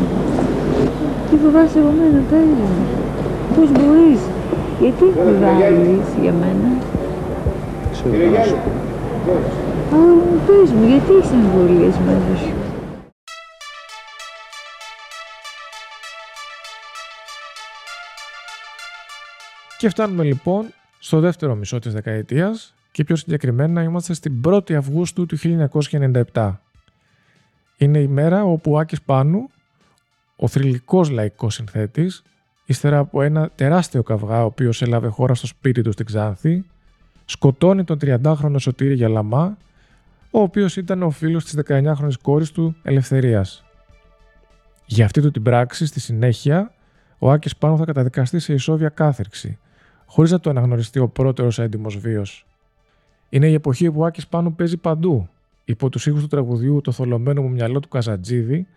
Τι 1.28 1.36
φοβάσαι 1.44 1.78
από 1.82 1.92
μένα 2.00 2.20
τα 2.30 2.38
ίδια. 2.50 2.70
Πώς 3.56 3.68
μπορείς. 3.76 4.22
Γιατί 4.82 5.06
φοβάζεις 5.18 6.08
για 6.24 6.34
μένα; 6.42 6.70
Ξέρω 7.94 8.30
να 8.36 8.44
σου 8.50 8.58
πω. 8.64 8.72
Αλλά 9.92 10.14
μου 10.14 10.42
πες 10.48 10.72
μου, 10.72 10.88
γιατί 10.88 11.12
έχεις 11.14 11.32
αμφιβολίες 11.32 11.98
μέσα 11.98 12.38
σου; 12.38 12.54
Και 19.78 19.90
φτάνουμε 19.90 20.24
λοιπόν 20.24 20.66
στο 21.00 21.20
δεύτερο 21.20 21.56
μισό 21.56 21.80
της 21.80 21.94
δεκαετίας 21.94 22.74
και 22.92 23.04
πιο 23.04 23.16
συγκεκριμένα 23.16 23.84
είμαστε 23.84 24.14
στην 24.14 24.42
1η 24.46 24.74
Αυγούστου 24.74 25.26
του 25.26 25.38
1997. 26.34 26.54
Είναι 27.78 28.00
η 28.00 28.08
μέρα 28.08 28.44
όπου 28.44 28.72
ο 28.72 28.80
Άκης 28.80 29.02
Πάνου, 29.02 29.50
ο 30.36 30.48
θρηλυκός 30.48 31.10
λαϊκός 31.10 31.54
συνθέτης, 31.54 32.24
ύστερα 32.66 32.98
από 32.98 33.22
ένα 33.22 33.50
τεράστιο 33.56 34.04
καυγά 34.04 34.42
ο 34.42 34.46
οποίος 34.46 34.82
έλαβε 34.82 35.08
χώρα 35.08 35.34
στο 35.34 35.48
σπίτι 35.48 35.82
του 35.82 35.92
στην 35.92 36.06
Ξάνθη, 36.06 36.66
σκοτώνει 37.30 37.84
τον 37.84 37.98
30χρονο 38.02 38.56
Σωτήρη 38.60 38.94
Γιαλαμά, 38.94 39.58
ο 40.32 40.42
οποίος 40.42 40.78
ήταν 40.78 41.04
ο 41.04 41.10
φίλος 41.10 41.44
της 41.44 41.56
19χρονης 41.68 42.18
κόρης 42.22 42.52
του 42.52 42.76
Ελευθερίας. 42.84 43.66
Για 44.86 45.06
αυτή 45.06 45.22
του 45.22 45.32
την 45.32 45.44
πράξη, 45.44 45.86
στη 45.86 46.00
συνέχεια, 46.00 46.74
ο 47.18 47.32
Άκης 47.32 47.58
Πάνου 47.58 47.78
θα 47.78 47.86
καταδικαστεί 47.86 48.40
σε 48.40 48.54
ισόβια 48.54 48.90
κάθερξη, 48.90 49.58
χωρίς 50.06 50.32
να 50.32 50.40
το 50.40 50.50
αναγνωριστεί 50.50 51.00
ο 51.00 51.08
πρώτερος 51.08 51.60
έντιμος 51.60 51.98
βίος. 51.98 52.46
Είναι 53.30 53.48
η 53.48 53.54
εποχή 53.54 53.92
που 53.92 54.00
ο 54.00 54.06
Άκης 54.06 54.28
Πάνου 54.28 54.56
παίζει 54.56 54.78
παντού. 54.78 55.30
Υπό 55.66 55.90
τους 55.90 56.06
ήχους 56.06 56.22
του 56.22 56.28
τραγουδιού 56.28 56.82
Το 56.82 56.92
θολωμένο 56.92 57.42
μου 57.42 57.50
μυαλό 57.50 57.80
του 57.80 57.88
Καζατζίδη, 57.88 58.68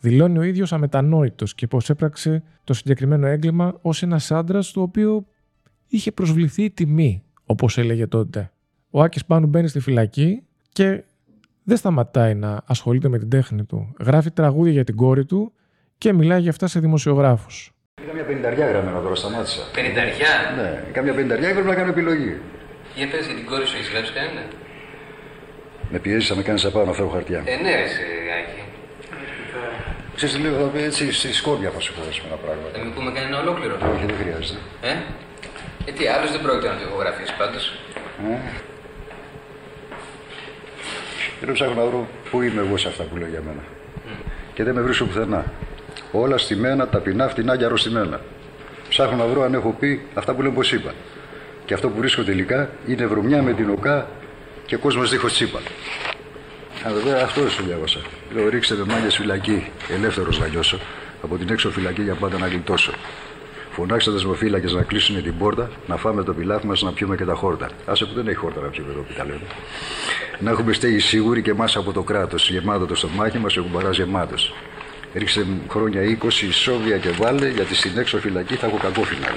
δηλώνει 0.00 0.38
ο 0.38 0.42
ίδιος 0.42 0.72
αμετανόητος 0.72 1.54
και 1.54 1.66
πως 1.66 1.90
έπραξε 1.90 2.42
το 2.64 2.74
συγκεκριμένο 2.74 3.26
έγκλημα 3.26 3.78
ως 3.82 4.02
ένας 4.02 4.30
άντρας 4.30 4.70
του 4.70 4.82
οποίο 4.82 5.26
είχε 5.88 6.12
προσβληθεί 6.12 6.62
η 6.62 6.70
τιμή, 6.70 7.22
όπως 7.50 7.78
έλεγε 7.78 8.06
τότε. 8.06 8.50
Ο 8.90 9.02
Άκης 9.02 9.24
Πάνου 9.24 9.46
μπαίνει 9.46 9.68
στη 9.68 9.80
φυλακή 9.80 10.42
και 10.72 11.02
δεν 11.62 11.76
σταματάει 11.76 12.34
να 12.34 12.62
ασχολείται 12.66 13.08
με 13.08 13.18
την 13.18 13.28
τέχνη 13.28 13.64
του. 13.64 13.94
Γράφει 14.00 14.30
τραγούδια 14.30 14.72
για 14.72 14.84
την 14.84 14.96
κόρη 14.96 15.24
του 15.24 15.52
και 15.98 16.12
μιλάει 16.12 16.40
για 16.40 16.50
αυτά 16.50 16.66
σε 16.66 16.80
δημοσιογράφους. 16.80 17.72
Καμιά 18.06 18.24
πενταριά 18.24 18.66
γραμμένο 18.70 19.00
τώρα, 19.00 19.14
σταμάτησα. 19.14 19.62
Πενταριά; 19.74 20.32
Ναι, 20.56 20.70
καμιά 20.92 21.14
πενταριά 21.14 21.48
και 21.48 21.54
πρέπει 21.54 21.68
να 21.68 21.74
κάνω 21.74 21.90
επιλογή. 21.90 22.34
Για 22.96 23.08
πες 23.10 23.26
για 23.26 23.34
την 23.34 23.46
κόρη 23.50 23.66
σου, 23.66 23.76
έχεις 23.76 23.90
γράψει 23.92 24.12
κανένα; 24.12 24.42
Με 25.90 25.98
πιέζεις 25.98 26.30
να 26.30 26.36
με 26.36 26.42
κάνεις 26.42 26.62
να 26.64 26.70
πάω 26.70 26.84
να 26.84 26.92
φέρω 26.92 27.08
χαρτιά. 27.08 27.38
Ε, 27.52 27.56
ναι, 27.64 27.74
εσύ, 27.86 28.04
Άκη. 28.38 28.60
Ξέρεις, 30.16 30.38
λίγο 30.38 30.72
έτσι 30.88 31.12
στη 31.12 31.32
σκόρπια 31.32 31.70
θα 31.70 31.80
σου 31.80 31.94
πω 31.94 32.00
ένα 32.26 32.38
πράγμα. 32.44 32.66
Δεν 32.74 32.80
με 32.86 32.92
πούμε 32.96 33.10
κανένα 33.16 33.36
ολόκληρο. 33.44 33.74
Όχι, 33.94 34.04
δεν 34.10 34.16
χρειάζεται. 34.20 34.60
Ε, 34.90 34.94
ε 35.90 35.92
τι, 35.92 36.06
άλλος 36.06 36.30
δεν 36.30 36.40
πρόκειται 36.42 36.68
να 36.68 36.74
το 36.74 36.82
ηχογραφείς 36.88 37.32
πάντως. 37.38 37.78
Ε. 38.30 38.38
Δεν 41.40 41.54
ψάχνω 41.54 41.74
να 41.74 41.84
βρω 41.88 42.08
πού 42.30 42.42
είμαι 42.42 42.60
εγώ 42.60 42.76
σε 42.76 42.88
αυτά 42.88 43.02
που 43.02 43.16
λέω 43.16 43.28
για 43.28 43.42
μένα; 43.46 43.62
Mm. 43.62 44.30
Και 44.54 44.64
δεν 44.64 44.74
με 44.74 44.80
βρίσκω 44.80 45.04
πουθενά. 45.04 45.44
Όλα 46.12 46.38
στημένα, 46.38 46.88
ταπεινά, 46.88 47.28
φτηνά 47.28 47.56
και 47.56 47.64
αρρωστημένα. 47.64 48.20
Ψάχνω 48.88 49.16
να 49.16 49.26
βρω 49.26 49.42
αν 49.42 49.54
έχω 49.54 49.76
πει 49.80 50.06
αυτά 50.14 50.34
που 50.34 50.42
λέω 50.42 50.52
πω 50.52 50.60
είπα. 50.60 50.94
Και 51.64 51.74
αυτό 51.74 51.88
που 51.88 51.98
βρίσκω 51.98 52.22
τελικά 52.22 52.70
είναι 52.86 53.06
βρωμιά 53.06 53.42
με 53.42 53.52
την 53.52 53.70
οκά 53.70 54.08
και 54.66 54.76
κόσμος 54.76 55.10
δίχως 55.10 55.32
τσίπα. 55.32 55.58
Α, 56.86 56.92
βέβαια 56.92 57.22
αυτό 57.22 57.50
σου 57.50 57.62
διάβασα. 57.62 58.00
Λέω 58.34 58.48
ρίξτε 58.48 58.74
με 58.74 58.84
μάγια 58.84 59.10
φυλακή, 59.10 59.70
ελεύθερος 59.88 60.38
να 60.38 60.46
νιώσω. 60.46 60.78
Από 61.22 61.36
την 61.36 61.48
έξω 61.50 61.70
φυλακή 61.70 62.02
για 62.02 62.14
πάντα 62.14 62.38
να 62.38 62.46
γλιτώσω. 62.46 62.92
Φωνάξτε 63.80 64.10
δεσμοφύλακε 64.10 64.74
να 64.74 64.82
κλείσουν 64.82 65.22
την 65.22 65.38
πόρτα, 65.38 65.70
να 65.86 65.96
φάμε 65.96 66.22
το 66.22 66.34
πιλάφι 66.34 66.66
μας 66.66 66.82
να 66.82 66.92
πιούμε 66.92 67.16
και 67.16 67.24
τα 67.24 67.34
χόρτα. 67.34 67.70
Άσε 67.86 68.04
που 68.04 68.14
δεν 68.14 68.28
έχει 68.28 68.36
χόρτα 68.36 68.60
να 68.60 68.68
πιούμε 68.68 68.92
εδώ 68.92 69.00
που 69.00 69.12
τα 69.16 69.24
λέμε. 69.24 69.40
Να 70.38 70.50
έχουμε 70.50 70.72
στέγη 70.72 70.98
σίγουρη 70.98 71.42
και 71.42 71.50
εμάς 71.50 71.76
από 71.76 71.92
το 71.92 72.02
κράτος. 72.02 72.50
Γεμάτο 72.50 72.86
το 72.86 72.94
στομάχι 72.94 73.38
μας, 73.38 73.56
ο 73.56 73.62
κουμπαρά 73.62 73.90
γεμάτος. 73.90 74.54
Ρίξε 75.14 75.46
χρόνια 75.68 76.02
20 76.02 76.52
Σόβια 76.52 76.98
και 76.98 77.10
βάλε 77.10 77.48
γιατί 77.48 77.74
στην 77.74 77.98
έξω 77.98 78.18
φυλακή 78.18 78.54
θα 78.54 78.66
έχω 78.66 78.76
κακό 78.76 79.02
φινάλ. 79.02 79.34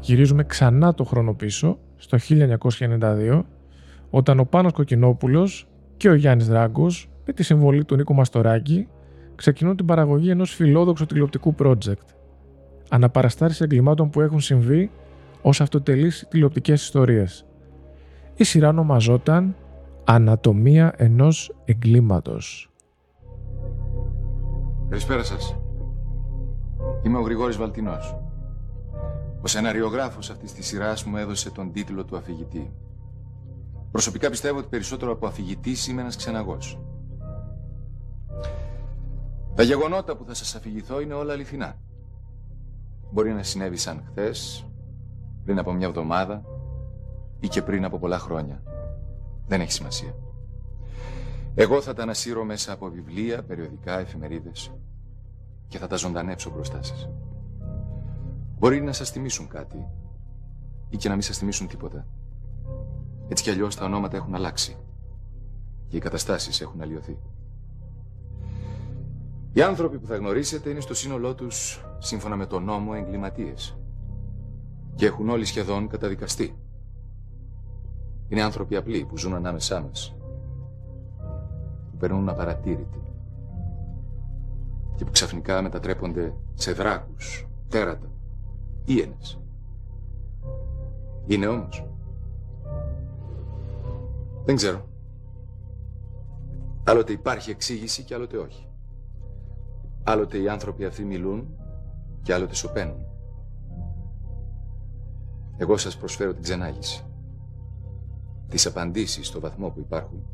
Γυρίζουμε 0.00 0.44
ξανά 0.44 0.94
το 0.94 1.04
χρόνο 1.04 1.34
πίσω, 1.34 1.78
στο 1.96 2.18
1992, 2.18 3.44
όταν 4.10 4.38
ο 4.38 4.44
Πάνος 4.44 4.72
Κοκκινόπουλος 4.72 5.68
και 5.96 6.08
ο 6.08 6.14
Γιάννης 6.14 6.48
Δράγκος 6.48 7.10
με 7.26 7.32
τη 7.32 7.42
συμβολή 7.42 7.84
του 7.84 7.96
Νίκο 7.96 8.14
Μαστοράκη 8.14 8.88
ξεκινούν 9.34 9.76
την 9.76 9.86
παραγωγή 9.86 10.30
ενός 10.30 10.54
φιλόδοξου 10.54 11.06
τηλεοπτικού 11.06 11.54
project. 11.58 12.06
Αναπαραστάσεις 12.88 13.60
εγκλημάτων 13.60 14.10
που 14.10 14.20
έχουν 14.20 14.40
συμβεί 14.40 14.90
ως 15.42 15.60
αυτοτελείς 15.60 16.26
τηλεοπτικές 16.30 16.82
ιστορίες. 16.82 17.46
Η 18.34 18.44
σειρά 18.44 18.68
ονομαζόταν 18.68 19.56
«Ανατομία 20.04 20.92
ενός 20.96 21.54
εγκλήματος». 21.64 22.70
Καλησπέρα 24.88 25.22
σας. 25.22 25.56
Είμαι 27.02 27.18
ο 27.18 27.20
Γρηγόρης 27.20 27.56
Βαλτινός. 27.56 28.16
Ο 29.42 29.46
σεναριογράφος 29.46 30.30
αυτής 30.30 30.52
της 30.52 30.66
σειράς 30.66 31.04
μου 31.04 31.16
έδωσε 31.16 31.50
τον 31.50 31.72
τίτλο 31.72 32.04
του 32.04 32.16
αφηγητή. 32.16 32.72
Προσωπικά 33.90 34.30
πιστεύω 34.30 34.58
ότι 34.58 34.68
περισσότερο 34.68 35.12
από 35.12 35.26
αφηγητής 35.26 35.86
είμαι 35.86 36.00
ένας 36.00 36.16
ξεναγός. 36.16 36.80
Τα 39.54 39.62
γεγονότα 39.62 40.16
που 40.16 40.24
θα 40.24 40.34
σας 40.34 40.54
αφηγηθώ 40.54 41.00
είναι 41.00 41.14
όλα 41.14 41.32
αληθινά. 41.32 41.78
Μπορεί 43.12 43.32
να 43.32 43.42
συνέβησαν 43.42 44.04
χθες, 44.10 44.66
πριν 45.44 45.58
από 45.58 45.72
μια 45.72 45.86
εβδομάδα 45.86 46.44
ή 47.40 47.48
και 47.48 47.62
πριν 47.62 47.84
από 47.84 47.98
πολλά 47.98 48.18
χρόνια. 48.18 48.62
Δεν 49.46 49.60
έχει 49.60 49.72
σημασία. 49.72 50.14
Εγώ 51.54 51.80
θα 51.80 51.94
τα 51.94 52.02
ανασύρω 52.02 52.44
μέσα 52.44 52.72
από 52.72 52.88
βιβλία, 52.88 53.42
περιοδικά, 53.42 53.98
εφημερίδες 53.98 54.72
και 55.68 55.78
θα 55.78 55.86
τα 55.86 55.96
ζωντανέψω 55.96 56.50
μπροστά 56.50 56.82
σας. 56.82 57.08
Μπορεί 58.58 58.80
να 58.80 58.92
σας 58.92 59.10
θυμίσουν 59.10 59.48
κάτι 59.48 59.86
ή 60.88 60.96
και 60.96 61.08
να 61.08 61.14
μην 61.14 61.22
σας 61.22 61.38
θυμίσουν 61.38 61.66
τίποτα. 61.66 62.06
Έτσι 63.28 63.42
κι 63.42 63.50
αλλιώς 63.50 63.76
τα 63.76 63.84
ονόματα 63.84 64.16
έχουν 64.16 64.34
αλλάξει 64.34 64.76
και 65.88 65.96
οι 65.96 66.00
καταστάσεις 66.00 66.60
έχουν 66.60 66.80
αλλοιωθεί. 66.80 67.18
Οι 69.52 69.62
άνθρωποι 69.62 69.98
που 69.98 70.06
θα 70.06 70.16
γνωρίσετε 70.16 70.70
είναι 70.70 70.80
στο 70.80 70.94
σύνολό 70.94 71.34
τους, 71.34 71.84
σύμφωνα 71.98 72.36
με 72.36 72.46
τον 72.46 72.64
νόμο, 72.64 72.92
εγκληματίες. 72.94 73.78
Και 74.94 75.06
έχουν 75.06 75.28
όλοι 75.28 75.44
σχεδόν 75.44 75.88
καταδικαστεί. 75.88 76.58
Είναι 78.28 78.42
άνθρωποι 78.42 78.76
απλοί 78.76 79.04
που 79.04 79.18
ζουν 79.18 79.34
ανάμεσά 79.34 79.80
μας. 79.80 80.16
Που 81.90 81.96
περνούν 81.98 82.28
απαρατήρητοι. 82.28 83.02
Και 84.94 85.04
που 85.04 85.10
ξαφνικά 85.10 85.62
μετατρέπονται 85.62 86.34
σε 86.54 86.72
δράκους, 86.72 87.48
τέρατα, 87.68 88.10
ίενες. 88.84 89.40
Είναι 91.26 91.46
όμως. 91.46 91.86
Δεν 94.48 94.56
ξέρω. 94.56 94.88
Άλλοτε 96.84 97.12
υπάρχει 97.12 97.50
εξήγηση 97.50 98.02
και 98.02 98.14
άλλοτε 98.14 98.36
όχι. 98.36 98.68
Άλλοτε 100.04 100.38
οι 100.38 100.48
άνθρωποι 100.48 100.84
αυτοί 100.84 101.04
μιλούν 101.04 101.48
και 102.22 102.34
άλλοτε 102.34 102.54
σωπαίνουν. 102.54 103.06
Εγώ 105.56 105.76
σας 105.76 105.96
προσφέρω 105.96 106.32
την 106.32 106.42
ξενάγηση. 106.42 107.04
Τις 108.48 108.66
απαντήσεις 108.66 109.26
στο 109.26 109.40
βαθμό 109.40 109.70
που 109.70 109.80
υπάρχουν 109.80 110.26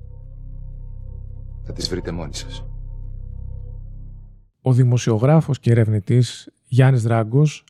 θα 1.63 1.73
τις 1.73 1.89
βρείτε 1.89 2.11
μόνοι 2.11 2.35
σας. 2.35 2.67
Ο 4.63 4.73
δημοσιογράφος 4.73 5.59
και 5.59 5.71
ερευνητής 5.71 6.53
Γιάννης 6.65 7.03
Δράγκος 7.03 7.65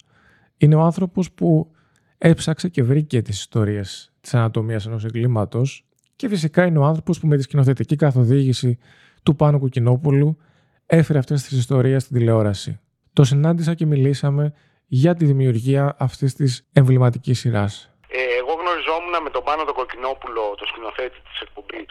είναι 0.56 0.74
ο 0.74 0.80
άνθρωπος 0.80 1.32
που 1.32 1.70
έψαξε 2.18 2.68
και 2.68 2.82
βρήκε 2.82 3.22
τις 3.22 3.38
ιστορίες 3.38 4.12
της 4.20 4.34
ανατομίας 4.34 4.86
ενός 4.86 5.04
εγκλήματος 5.04 5.83
και 6.16 6.28
φυσικά 6.28 6.66
είναι 6.66 6.78
ο 6.78 6.84
άνθρωπος 6.84 7.20
που 7.20 7.26
με 7.26 7.36
τη 7.36 7.42
σκηνοθετική 7.42 7.96
καθοδήγηση 7.96 8.78
του 9.22 9.36
Πάνου 9.36 9.58
Κουκκινόπουλου 9.58 10.38
έφερε 10.86 11.18
αυτές 11.18 11.42
τις 11.42 11.58
ιστορίες 11.58 12.02
στην 12.02 12.16
τηλεόραση. 12.16 12.80
Το 13.12 13.24
συνάντησα 13.24 13.74
και 13.74 13.86
μιλήσαμε 13.86 14.54
για 14.86 15.14
τη 15.14 15.24
δημιουργία 15.24 15.96
αυτής 15.98 16.34
της 16.34 16.68
εμβληματικής 16.72 17.38
σειράς. 17.38 17.72
Ε, 18.08 18.18
εγώ 18.40 18.52
γνωριζόμουν 18.60 19.14
με 19.22 19.30
τον 19.30 19.42
Πάνο 19.44 19.64
τον 19.64 19.74
Κοκκινόπουλο, 19.74 20.42
το 20.60 20.64
σκηνοθέτη 20.70 21.18
της 21.28 21.38
εκπομπής, 21.44 21.90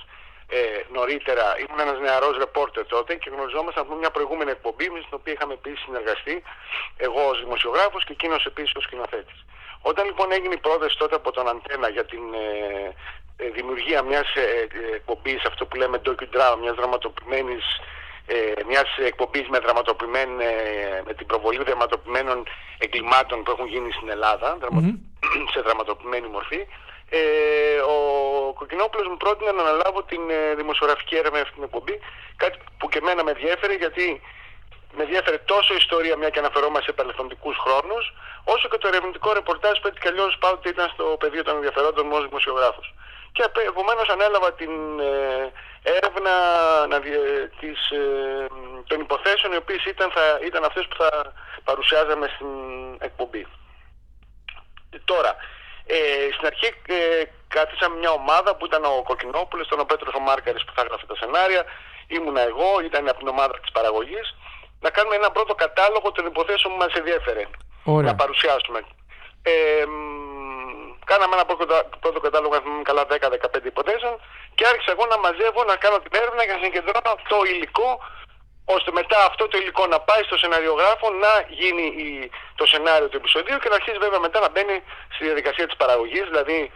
ε, 0.55 0.59
νωρίτερα. 0.95 1.45
Ήμουν 1.61 1.79
ένας 1.85 1.97
νεαρός 2.05 2.33
ρεπόρτερ 2.43 2.85
τότε 2.93 3.11
και 3.21 3.29
γνωριζόμασταν 3.33 3.83
από 3.85 3.93
μια 4.01 4.11
προηγούμενη 4.15 4.51
εκπομπή 4.57 4.87
με 4.93 4.99
την 5.05 5.13
οποία 5.19 5.33
είχαμε 5.35 5.53
επίσης 5.59 5.81
συνεργαστεί, 5.85 6.35
εγώ 7.05 7.21
ως 7.31 7.37
δημοσιογράφος 7.43 8.01
και 8.05 8.13
εκείνος 8.17 8.41
επίσης 8.51 8.73
ως 8.79 8.83
σκηνοθέτης. 8.87 9.39
Όταν 9.89 10.03
λοιπόν 10.09 10.27
έγινε 10.37 10.53
η 10.59 10.61
πρόταση 10.67 10.95
τότε 11.01 11.15
από 11.15 11.29
τον 11.35 11.45
Αντένα 11.51 11.87
για 11.95 12.05
την 12.11 12.23
ε, 12.33 12.47
ε 12.87 13.22
δημιουργία 13.53 14.01
μιας 14.03 14.35
ε, 14.35 14.41
ε, 14.41 14.95
εκπομπής, 14.95 15.45
αυτό 15.45 15.65
που 15.65 15.75
λέμε 15.75 16.01
docudrama, 16.05 16.57
μιας 16.61 16.75
δραματοποιημένης 16.75 17.65
ε, 18.25 18.63
μιας 18.67 18.97
εκπομπής 18.97 19.47
με, 19.47 19.59
με 21.05 21.13
την 21.13 21.25
προβολή 21.25 21.63
δραματοποιημένων 21.63 22.43
εγκλημάτων 22.77 23.43
που 23.43 23.51
έχουν 23.51 23.67
γίνει 23.67 23.91
στην 23.91 24.09
Ελλάδα, 24.09 24.57
σε 25.53 25.59
δραματοποιημένη 25.61 26.27
μορφή, 26.27 26.67
ε, 27.09 27.21
ο 27.93 27.97
Κοκκινόπουλος 28.53 29.07
μου 29.07 29.17
πρότεινε 29.17 29.51
να 29.51 29.61
αναλάβω 29.61 30.03
την 30.03 30.21
ε, 30.29 30.55
δημοσιογραφική 30.55 31.15
έρευνα 31.15 31.39
αυτή 31.39 31.53
την 31.53 31.63
εκπομπή, 31.63 31.99
κάτι 32.35 32.57
που 32.77 32.89
και 32.89 32.97
εμένα 32.97 33.23
με 33.23 33.31
ενδιέφερε 33.31 33.73
γιατί 33.73 34.21
με 34.95 35.03
ενδιαφέρε 35.03 35.37
τόσο 35.37 35.73
η 35.73 35.77
ιστορία, 35.79 36.17
μια 36.17 36.29
και 36.29 36.39
αναφερόμαστε 36.39 36.85
σε 36.85 36.93
παρελθοντικού 36.97 37.51
χρόνους, 37.63 38.13
όσο 38.43 38.67
και 38.67 38.77
το 38.77 38.87
ερευνητικό 38.87 39.33
ρεπορτάζ 39.33 39.79
που 39.79 39.87
έτσι 39.87 39.99
κι 40.01 40.07
αλλιώς 40.07 40.37
πάντοτε 40.43 40.69
ήταν 40.69 40.89
στο 40.93 41.03
πεδίο 41.19 41.43
των 41.43 41.55
ενδιαφερόντων 41.55 42.05
μου 42.07 42.15
ως 42.19 42.23
δημοσιογράφος. 42.27 42.93
Και 43.33 43.43
επομένως 43.67 44.07
ανέλαβα 44.09 44.53
την 44.53 44.99
ε, 44.99 45.51
έρευνα 45.83 46.33
να, 46.87 46.99
της, 47.59 47.89
ε, 47.91 48.47
των 48.87 48.99
υποθέσεων 48.99 49.53
οι 49.53 49.55
οποίες 49.55 49.85
ήταν, 49.85 50.09
ήταν 50.45 50.63
αυτές 50.63 50.87
που 50.87 50.95
θα 50.95 51.33
παρουσιάζαμε 51.63 52.27
στην 52.35 52.47
εκπομπή. 52.99 53.47
Τώρα, 55.05 55.35
ε, 55.85 55.97
στην 56.33 56.45
αρχή 56.45 56.69
ε, 56.87 57.23
κάθισαμε 57.47 57.95
μια 57.97 58.11
ομάδα 58.11 58.55
που 58.55 58.65
ήταν 58.65 58.85
ο 58.85 59.01
Κοκκινόπουλος, 59.03 59.65
ήταν 59.67 59.79
ο 59.79 59.85
Πέτρος 59.85 60.13
ο 60.13 60.19
Μάρκαρης 60.19 60.63
που 60.65 60.73
θα 60.75 60.81
έγραφε 60.81 61.05
τα 61.05 61.15
σενάρια, 61.15 61.63
ήμουνα 62.07 62.41
εγώ, 62.41 62.69
ήταν 62.85 63.09
από 63.09 63.17
την 63.17 63.27
ομάδα 63.27 63.59
της 63.59 63.71
παραγωγής, 63.71 64.35
να 64.79 64.89
κάνουμε 64.89 65.15
ένα 65.15 65.31
πρώτο 65.31 65.55
κατάλογο 65.55 66.11
των 66.11 66.25
υποθέσεων 66.25 66.73
που 66.73 66.79
μας 66.83 66.93
ενδιέφερε 66.93 67.43
να 67.83 68.15
παρουσιάσουμε. 68.15 68.79
Ε, 69.43 69.85
κάναμε 71.11 71.33
ένα 71.37 71.45
πρώτο 71.99 72.19
κατάλογο, 72.19 72.53
αν 72.55 72.83
καλά 72.89 73.03
10-15 73.09 73.65
υποθέσεων 73.73 74.13
και 74.55 74.65
άρχισα 74.71 74.91
εγώ 74.95 75.05
να 75.13 75.17
μαζεύω, 75.25 75.63
να 75.63 75.75
κάνω 75.75 75.97
την 75.99 76.13
έρευνα 76.21 76.41
και 76.45 76.55
να 76.57 76.61
συγκεντρώνω 76.63 77.13
το 77.31 77.37
υλικό 77.53 77.89
ώστε 78.65 78.91
μετά 78.91 79.25
αυτό 79.25 79.47
το 79.47 79.57
υλικό 79.57 79.87
να 79.87 79.99
πάει 79.99 80.23
στο 80.23 80.37
σεναριογράφο 80.37 81.09
να 81.09 81.33
γίνει 81.59 81.85
η, 82.05 82.31
το 82.55 82.65
σενάριο 82.65 83.07
του 83.09 83.17
επεισοδίου 83.17 83.57
και 83.57 83.69
να 83.69 83.75
αρχίσει 83.75 83.97
βέβαια 83.97 84.19
μετά 84.19 84.39
να 84.39 84.49
μπαίνει 84.49 84.83
στη 85.13 85.23
διαδικασία 85.25 85.65
της 85.65 85.75
παραγωγής, 85.75 86.25
δηλαδή 86.31 86.59
ε, 86.61 86.71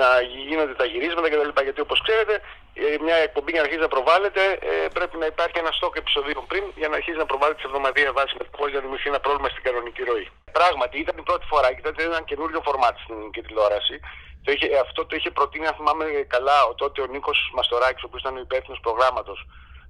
να 0.00 0.08
γίνονται 0.48 0.74
τα 0.74 0.84
γυρίσματα 0.84 1.28
κτλ. 1.30 1.62
Γιατί 1.62 1.80
όπως 1.80 1.98
ξέρετε, 2.06 2.34
ε, 2.74 2.96
μια 3.06 3.16
εκπομπή 3.26 3.50
για 3.50 3.60
να 3.60 3.66
αρχίσει 3.66 3.84
να 3.86 3.92
προβάλλεται 3.96 4.42
ε, 4.70 4.88
πρέπει 4.96 5.16
να 5.22 5.26
υπάρχει 5.32 5.58
ένα 5.62 5.72
στόκ 5.78 5.96
επεισοδίων 5.96 6.46
πριν 6.50 6.64
για 6.80 6.88
να 6.88 6.96
αρχίσει 7.00 7.18
να 7.22 7.26
προβάλλεται 7.30 7.60
σε 7.60 7.66
εβδομαδία 7.66 8.12
βάση 8.18 8.34
με 8.38 8.44
το 8.44 8.66
για 8.72 8.78
να 8.78 8.84
δημιουργήσει 8.84 9.08
ένα 9.14 9.20
πρόβλημα 9.26 9.48
στην 9.54 9.62
κανονική 9.66 10.02
ροή. 10.10 10.26
Πράγματι, 10.58 10.94
ήταν 11.04 11.16
η 11.22 11.24
πρώτη 11.28 11.44
φορά 11.52 11.68
και 11.72 11.80
ήταν 11.84 11.94
ένα 12.10 12.20
καινούριο 12.30 12.60
φορμάτι 12.66 12.98
στην 13.02 13.14
ελληνική 13.14 13.40
τηλεόραση. 13.46 13.96
Το 14.44 14.48
είχε, 14.52 14.66
αυτό 14.86 15.00
το 15.06 15.16
είχε 15.16 15.30
προτείνει, 15.38 15.66
αν 15.70 15.74
θυμάμαι 15.78 16.04
καλά, 16.34 16.56
τότε 16.82 16.98
ο 17.04 17.06
Νίκος 17.06 17.38
Μαστοράκης, 17.56 18.02
ο 18.02 18.06
οποίος 18.08 18.22
ήταν 18.22 18.36
ο 18.36 18.42
υπεύθυνος 18.48 18.80
προγράμματος 18.86 19.38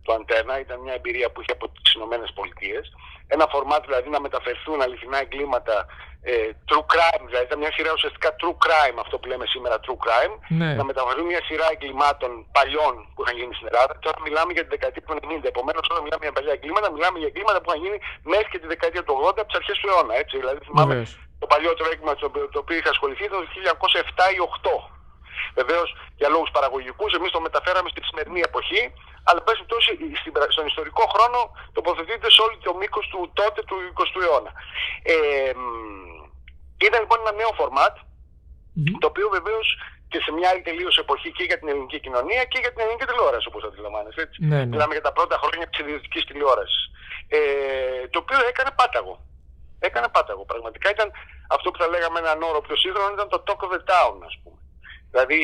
του 0.04 0.12
Αντένα, 0.16 0.54
ήταν 0.64 0.78
μια 0.84 0.94
εμπειρία 0.98 1.28
που 1.30 1.40
είχε 1.40 1.52
από 1.58 1.66
τις 1.82 1.92
Ηνωμένες 1.98 2.30
Πολιτείες. 2.38 2.84
Ένα 3.34 3.46
φορμάτ 3.52 3.82
δηλαδή 3.88 4.08
να 4.16 4.20
μεταφερθούν 4.26 4.78
αληθινά 4.82 5.18
εγκλήματα 5.24 5.76
ε, 6.32 6.34
true 6.68 6.86
crime, 6.92 7.24
δηλαδή 7.28 7.44
ήταν 7.48 7.58
μια 7.62 7.72
σειρά 7.76 7.90
ουσιαστικά 7.98 8.28
true 8.40 8.56
crime, 8.64 8.96
αυτό 9.04 9.14
που 9.18 9.26
λέμε 9.32 9.46
σήμερα 9.54 9.76
true 9.86 9.98
crime, 10.04 10.34
ναι. 10.60 10.70
να 10.78 10.84
μεταφερθούν 10.90 11.26
μια 11.32 11.42
σειρά 11.48 11.66
εγκλημάτων 11.74 12.30
παλιών 12.56 12.94
που 13.12 13.20
είχαν 13.22 13.34
γίνει 13.40 13.54
στην 13.58 13.66
Ελλάδα. 13.70 13.92
Τώρα 14.04 14.16
μιλάμε 14.26 14.50
για 14.56 14.64
την 14.64 14.72
δεκαετία 14.74 15.02
του 15.04 15.12
90. 15.14 15.44
Επομένως, 15.54 15.82
όταν 15.90 16.02
μιλάμε 16.06 16.22
για 16.26 16.34
παλιά 16.38 16.52
εγκλήματα, 16.58 16.86
μιλάμε 16.96 17.16
για 17.22 17.28
εγκλήματα 17.30 17.58
που 17.60 17.68
είχαν 17.68 17.80
γίνει 17.84 17.98
μέχρι 18.32 18.48
και 18.52 18.60
τη 18.62 18.66
δεκαετία 18.74 19.02
του 19.06 19.14
80 19.20 19.40
από 19.42 19.48
τις 19.50 19.58
αρχές 19.60 19.76
του 19.80 19.86
αιώνα. 19.90 20.14
Έτσι. 20.22 20.34
Δηλαδή, 20.40 20.58
θυμάμαι 20.68 20.96
το 21.42 21.46
παλιότερο 21.52 21.88
έγκλημα 21.92 22.14
το 22.54 22.58
οποίο 22.62 22.76
είχα 22.80 22.90
ασχοληθεί 22.96 23.24
ήταν 23.28 23.38
το 23.44 23.48
1907 24.20 24.36
ή 24.36 24.38
8. 24.62 24.94
Βεβαίως 25.60 25.88
για 26.20 26.28
λόγους 26.34 26.50
παραγωγικούς, 26.56 27.10
εμείς 27.18 27.30
το 27.30 27.40
μεταφέραμε 27.40 27.88
στη 27.92 28.00
σημερινή 28.08 28.40
εποχή, 28.50 28.82
αλλά 29.26 29.40
πάση 29.42 29.62
περιπτώσει 29.64 29.90
στον 30.54 30.66
ιστορικό 30.66 31.04
χρόνο 31.14 31.38
τοποθετείται 31.76 32.28
σε 32.30 32.40
όλο 32.44 32.54
το 32.66 32.74
μήκος 32.80 33.04
του 33.10 33.20
τότε 33.38 33.60
του 33.68 33.76
20ου 33.98 34.20
αιώνα. 34.24 34.52
Ε, 35.02 35.52
ήταν 36.87 37.00
λοιπόν 37.00 37.18
ένα 37.24 37.32
νέο 37.40 37.52
φορμάτ, 37.58 37.94
το 39.02 39.06
οποίο 39.12 39.28
βεβαίως 39.37 39.66
και 40.14 40.20
σε 40.24 40.30
μια 40.37 40.48
άλλη 40.50 40.62
τελείως 40.68 40.96
εποχή 41.04 41.30
και 41.37 41.44
για 41.48 41.58
την 41.58 41.68
ελληνική 41.68 42.00
κοινωνία 42.00 42.44
και 42.50 42.58
για 42.62 42.70
την 42.72 42.80
ελληνική 42.82 43.04
τηλεόραση, 43.10 43.46
όπως 43.50 43.62
αντιλαμβάνεσαι. 43.68 44.20
Έτσι. 44.26 44.38
Ναι, 44.44 44.56
ναι. 44.56 44.66
Μιλάμε 44.70 44.92
για 44.96 45.06
τα 45.08 45.12
πρώτα 45.12 45.37
χρόνια 45.42 45.66
της 45.68 45.78
ιδιωτική 45.82 46.20
τηλεόρασης. 46.28 46.82
Ε, 47.28 47.38
το 48.12 48.18
οποίο 48.22 48.38
έκανε 48.50 48.70
πάταγο. 48.80 49.14
Έκανε 49.87 50.08
πάταγο. 50.16 50.42
Πραγματικά 50.44 50.88
ήταν 50.96 51.08
αυτό 51.54 51.70
που 51.70 51.78
θα 51.82 51.88
λέγαμε 51.94 52.18
έναν 52.18 52.42
όρο 52.42 52.60
πιο 52.66 52.76
σύγχρονο, 52.76 53.12
ήταν 53.16 53.28
το 53.28 53.42
talk 53.46 53.60
of 53.64 53.70
the 53.74 53.82
town, 53.92 54.16
ας 54.28 54.37
πούμε. 54.42 54.60
Δηλαδή 55.10 55.38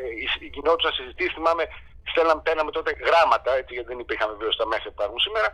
ε, 0.00 0.02
γινόντουσαν 0.54 0.92
συζητήσεις, 0.92 1.34
θυμάμαι, 1.38 1.64
στέλναμε, 2.12 2.42
παίρναμε 2.46 2.70
τότε 2.76 2.90
γράμματα, 3.08 3.50
έτσι, 3.60 3.72
γιατί 3.76 3.88
δεν 3.92 4.00
υπήρχαν 4.04 4.28
βεβαίως 4.34 4.56
τα 4.60 4.66
μέσα 4.72 4.84
που 4.88 4.96
υπάρχουν 4.98 5.20
σήμερα, 5.26 5.48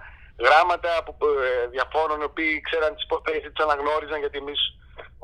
γράμματα 0.46 0.90
από 1.00 1.12
ε, 1.46 1.66
διαφόρων 1.74 2.18
οι 2.20 2.28
οποίοι 2.32 2.52
ξέραν 2.66 2.90
τις 2.94 3.04
υποθέσεις, 3.08 3.48
τις 3.52 3.64
αναγνώριζαν, 3.66 4.18
γιατί 4.24 4.36
εμείς, 4.44 4.60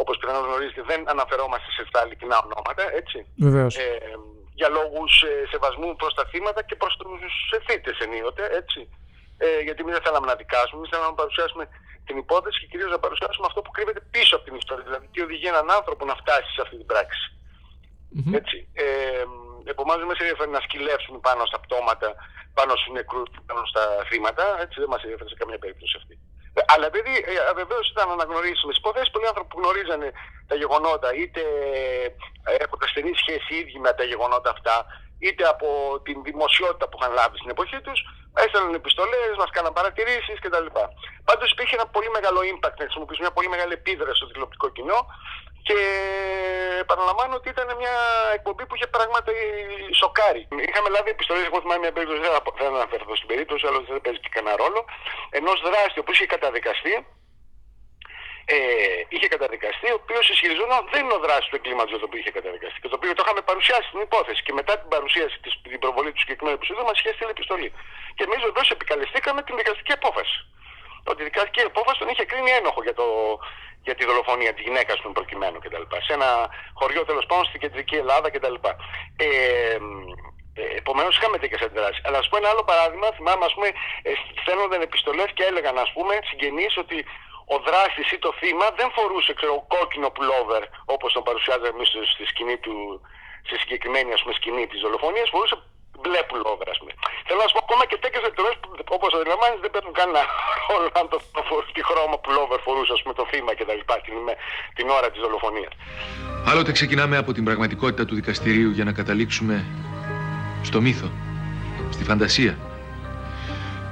όπως 0.02 0.14
πιθανώ 0.18 0.40
γνωρίζετε, 0.46 0.82
δεν 0.90 1.00
αναφερόμαστε 1.14 1.68
σε 1.76 1.80
7 1.88 2.00
αληθινά 2.02 2.36
ονόματα, 2.46 2.84
έτσι. 3.00 3.18
Βεβαίως. 3.46 3.74
Ε, 3.76 3.88
για 4.60 4.68
λόγους 4.78 5.12
σεβασμού 5.50 5.90
προς 6.00 6.14
τα 6.18 6.24
θύματα 6.30 6.60
και 6.68 6.76
προς 6.80 6.92
τους 6.96 7.34
ευθύτες 7.58 7.96
ενίοτε, 8.04 8.44
έτσι. 8.60 8.80
Ε, 9.44 9.60
γιατί 9.66 9.80
εμείς 9.82 9.94
δεν 9.96 10.04
θέλαμε 10.06 10.26
να 10.32 10.36
δικάσουμε, 10.42 10.78
εμείς 10.78 10.90
θέλαμε 10.92 11.10
να 11.14 11.20
παρουσιάσουμε 11.22 11.64
την 12.06 12.16
υπόθεση 12.24 12.56
και 12.60 12.68
κυρίως 12.72 12.90
να 12.96 13.00
παρουσιάσουμε 13.04 13.46
αυτό 13.50 13.60
που 13.62 13.70
κρύβεται 13.76 14.00
πίσω 14.14 14.32
από 14.36 14.44
την 14.48 14.54
ιστορία. 14.62 14.84
Δηλαδή, 14.88 15.06
τι 15.12 15.18
οδηγεί 15.26 15.46
έναν 15.54 15.70
άνθρωπο 15.78 16.02
να 16.10 16.14
φτάσει 16.22 16.50
σε 16.56 16.60
αυτή 16.64 16.76
την 16.80 16.86
πράξη. 16.92 17.24
Έτσι. 18.38 18.68
Ε, 18.72 19.24
Επομένως, 19.72 20.00
δεν 20.02 20.10
μα 20.12 20.16
ενδιαφέρει 20.24 20.50
να 20.58 20.62
σκυλεύσουμε 20.66 21.18
πάνω 21.28 21.42
στα 21.50 21.58
πτώματα, 21.64 22.08
πάνω 22.58 22.72
στους 22.78 22.92
νεκρούς, 22.96 23.28
πάνω 23.48 23.62
στα 23.72 23.84
θύματα. 24.08 24.44
Έτσι, 24.64 24.76
δεν 24.82 24.90
μας 24.92 25.02
ενδιαφέρει 25.04 25.30
σε 25.32 25.38
καμία 25.40 25.58
περίπτωση 25.64 25.94
αυτή. 26.00 26.14
Ε, 26.58 26.60
Αλλά 26.72 26.86
επειδή 26.92 27.14
ε, 27.30 27.52
βεβαίως 27.60 27.84
ήταν 27.94 28.06
αναγνωρίσιμες 28.16 28.76
υποθέσεις, 28.82 29.10
πολλοί 29.14 29.26
άνθρωποι 29.30 29.48
που 29.52 29.60
γνωρίζανε 29.62 30.08
τα 30.50 30.54
γεγονότα, 30.60 31.08
είτε 31.20 31.42
ε, 32.48 32.54
έχοντας 32.64 32.88
στενή 32.90 33.12
σχέση 33.22 33.48
οι 33.54 33.58
ίδιοι 33.62 33.78
με 33.86 33.92
τα 33.98 34.04
γεγονότα 34.10 34.50
αυτά, 34.56 34.76
είτε 35.18 35.44
από 35.54 35.68
την 36.06 36.22
δημοσιότητα 36.22 36.88
που 36.88 36.98
είχαν 37.00 37.12
λάβει 37.12 37.36
στην 37.36 37.50
εποχή 37.50 37.80
τους, 37.80 37.98
έστελναν 38.44 38.74
επιστολές, 38.74 39.32
μας 39.38 39.50
κάναν 39.50 39.72
παρατηρήσεις 39.72 40.38
κτλ. 40.40 40.66
Πάντως 41.24 41.50
υπήρχε 41.50 41.74
ένα 41.78 41.86
πολύ 41.86 42.10
μεγάλο 42.16 42.40
impact, 42.52 42.76
να 42.80 42.84
χρησιμοποιήσουμε 42.88 43.26
μια 43.26 43.36
πολύ 43.38 43.48
μεγάλη 43.48 43.72
επίδραση 43.72 44.16
στο 44.20 44.26
τηλεοπτικό 44.26 44.68
κοινό 44.68 44.98
και 45.68 45.78
παραλαμβάνω 46.86 47.34
ότι 47.34 47.48
ήταν 47.48 47.68
μια 47.82 47.94
εκπομπή 48.34 48.66
που 48.66 48.74
είχε 48.74 48.86
πράγματι 48.86 49.32
σοκάρει. 50.00 50.42
Είχαμε 50.68 50.88
λάβει 50.94 51.10
επιστολές, 51.10 51.44
εγώ 51.44 51.58
θυμάμαι 51.60 51.80
μια 51.84 51.92
περίπτωση, 51.92 52.20
δεν 52.24 52.32
θα- 52.34 52.42
δεν 52.58 52.74
αναφερθώ 52.74 53.14
στην 53.16 53.28
περίπτωση, 53.32 53.66
αλλά 53.66 53.78
δεν 53.88 54.00
παίζει 54.04 54.20
και 54.24 54.32
κανένα 54.36 54.56
ρόλο, 54.62 54.80
ενός 55.38 55.58
δράστη, 55.66 55.98
ο 55.98 56.02
οποίος 56.04 56.16
είχε 56.18 56.26
καταδικαστεί 56.36 56.94
ε, 58.52 58.56
είχε 59.14 59.28
καταδικαστεί, 59.34 59.88
ο 59.94 59.98
οποίος 60.02 60.24
ισχυριζόταν 60.32 60.76
ότι 60.82 60.90
δεν 60.94 61.02
είναι 61.04 61.16
ο 61.18 61.22
δράστη 61.24 61.48
του 61.50 61.56
εγκλήματος 61.60 61.90
για 61.94 62.00
το 62.02 62.06
οποίο 62.08 62.20
είχε 62.22 62.32
καταδικαστεί. 62.38 62.78
Και 62.82 62.90
το 62.92 62.96
οποίο 62.98 63.12
το 63.16 63.22
είχαμε 63.24 63.40
παρουσιάσει 63.50 63.86
στην 63.90 64.00
υπόθεση. 64.08 64.40
Και 64.46 64.54
μετά 64.60 64.72
την 64.80 64.88
παρουσίαση, 64.94 65.36
της, 65.44 65.52
την 65.62 65.80
προβολή 65.84 66.10
του 66.12 66.20
συγκεκριμένου 66.24 66.56
επεισόδου, 66.58 66.82
μας 66.88 66.96
είχε 66.98 67.12
στείλει 67.16 67.32
επιστολή. 67.36 67.68
Και 68.16 68.24
εμείς 68.28 68.40
βεβαίως 68.48 68.68
επικαλεστήκαμε 68.76 69.40
την 69.46 69.54
δικαστική 69.60 69.92
απόφαση. 70.00 70.36
Ότι 71.10 71.20
η 71.22 71.26
δικαστική 71.30 71.60
απόφαση 71.72 71.98
τον 72.02 72.08
είχε 72.12 72.24
κρίνει 72.30 72.50
ένοχο 72.60 72.80
για, 72.86 72.94
το, 73.00 73.06
για 73.86 73.94
τη 73.98 74.02
δολοφονία 74.08 74.52
της 74.54 74.62
γυναίκας 74.66 74.96
του 75.00 75.12
προκειμένου 75.18 75.58
κτλ. 75.62 75.84
Σε 76.06 76.12
ένα 76.18 76.30
χωριό 76.80 77.02
τέλος 77.10 77.26
πάντων 77.28 77.44
στην 77.50 77.60
κεντρική 77.60 77.96
Ελλάδα 78.02 78.28
κτλ. 78.30 78.56
Ε, 79.16 79.26
ε, 80.60 80.76
Επομένως, 80.80 81.16
είχαμε 81.16 81.38
τέτοιες 81.38 81.60
αντιδράσεις. 81.60 82.04
Αλλά 82.06 82.18
ας 82.18 82.28
πούμε 82.28 82.40
ένα 82.42 82.50
άλλο 82.52 82.64
παράδειγμα, 82.70 83.08
θυμάμαι, 83.16 83.44
ας 83.44 83.54
πούμε, 83.54 83.68
ε, 84.02 84.10
στέλνονταν 84.42 84.80
επιστολές 84.88 85.30
και 85.34 85.44
έλεγαν, 85.50 85.78
ας 85.78 85.92
πούμε, 85.92 86.14
συγγενείς 86.28 86.76
ότι 86.76 87.04
ο 87.54 87.56
δράστη 87.66 88.02
ή 88.14 88.18
το 88.24 88.30
θύμα 88.40 88.66
δεν 88.78 88.88
φορούσε 88.96 89.32
ξέρω, 89.38 89.54
κόκκινο 89.74 90.08
πουλόβερ 90.16 90.62
όπως 90.94 91.10
τον 91.16 91.22
παρουσιάζαμε 91.28 91.70
εμείς 91.74 91.88
στη 92.14 92.24
σκηνή 92.32 92.56
του, 92.64 92.74
στη 93.48 93.56
συγκεκριμένη 93.62 94.10
ας 94.16 94.20
πούμε, 94.22 94.34
σκηνή 94.40 94.64
της 94.70 94.80
δολοφονίας, 94.84 95.28
φορούσε 95.34 95.56
μπλε 96.02 96.20
πουλόβερ, 96.30 96.66
ας 96.74 96.78
πούμε. 96.80 96.92
Θέλω 97.26 97.40
να 97.44 97.48
σου 97.48 97.54
πω 97.56 97.62
ακόμα 97.66 97.84
και 97.90 97.96
τέτοιες 98.04 98.22
λεπτομέρειε 98.26 98.56
που 98.86 98.94
όπως 98.98 99.10
αντιλαμβάνεις 99.18 99.58
δεν 99.64 99.70
παίρνουν 99.74 99.94
κανένα 100.00 100.22
ρόλο 100.68 100.88
αν 101.00 101.06
το, 101.12 101.18
το, 101.36 101.42
φορ- 101.48 101.68
τι 101.76 101.82
χρώμα 101.88 102.16
πουλόβερ 102.24 102.58
φορούσε 102.66 102.92
ας 102.96 103.00
πούμε, 103.02 103.14
το 103.20 103.24
θύμα 103.30 103.52
κτλ. 103.58 103.80
Την, 104.06 104.14
ημέ- 104.22 104.40
την 104.78 104.86
ώρα 104.96 105.08
της 105.12 105.20
δολοφονίας. 105.24 105.72
Άλλοτε 106.50 106.70
ξεκινάμε 106.78 107.16
από 107.22 107.30
την 107.36 107.44
πραγματικότητα 107.48 108.04
του 108.08 108.14
δικαστηρίου 108.20 108.70
για 108.76 108.84
να 108.88 108.92
καταλήξουμε 109.00 109.56
στο 110.68 110.78
μύθο, 110.86 111.08
στη 111.94 112.02
φαντασία. 112.04 112.54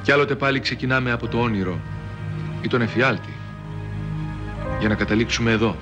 Κι 0.04 0.12
άλλοτε 0.12 0.34
πάλι 0.42 0.58
ξεκινάμε 0.60 1.10
από 1.12 1.26
το 1.28 1.36
όνειρο 1.46 1.76
ή 2.62 2.68
τον 2.68 2.80
εφιάλτη 2.80 3.32
για 4.82 4.90
να 4.90 4.96
καταλήξουμε 4.96 5.50
εδώ, 5.50 5.76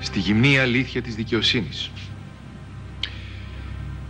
στη 0.00 0.18
γυμνή 0.18 0.58
αλήθεια 0.58 1.02
της 1.02 1.14
δικαιοσύνης. 1.14 1.90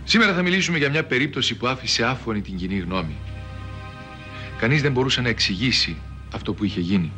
Σήμερα 0.03 0.33
θα 0.33 0.41
μιλήσουμε 0.41 0.77
για 0.77 0.89
μια 0.89 1.03
περίπτωση 1.03 1.55
που 1.55 1.67
άφησε 1.67 2.05
άφωνη 2.05 2.41
την 2.41 2.57
κοινή 2.57 2.77
γνώμη. 2.77 3.15
Κανείς 4.57 4.81
δεν 4.81 4.91
μπορούσε 4.91 5.21
να 5.21 5.29
εξηγήσει 5.29 5.97
αυτό 6.33 6.53
που 6.53 6.63
είχε 6.63 6.79
γίνει. 6.79 7.11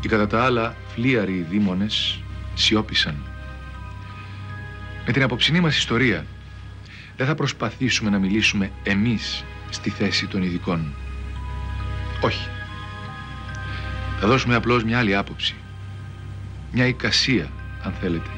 Οι 0.00 0.08
κατά 0.08 0.26
τα 0.26 0.44
άλλα 0.44 0.76
φλίαροι 0.94 1.46
δήμονες 1.50 2.22
σιώπησαν. 2.54 3.14
Με 5.06 5.12
την 5.12 5.22
απόψινή 5.22 5.60
μας 5.60 5.76
ιστορία 5.76 6.26
δεν 7.16 7.26
θα 7.26 7.34
προσπαθήσουμε 7.34 8.10
να 8.10 8.18
μιλήσουμε 8.18 8.70
εμείς 8.82 9.44
στη 9.70 9.90
θέση 9.90 10.26
των 10.26 10.42
ειδικών. 10.42 10.94
Όχι. 12.20 12.48
Θα 14.20 14.26
δώσουμε 14.26 14.54
απλώς 14.54 14.84
μια 14.84 14.98
άλλη 14.98 15.16
άποψη. 15.16 15.54
Μια 16.72 16.86
εικασία, 16.86 17.50
αν 17.82 17.92
θέλετε. 18.00 18.30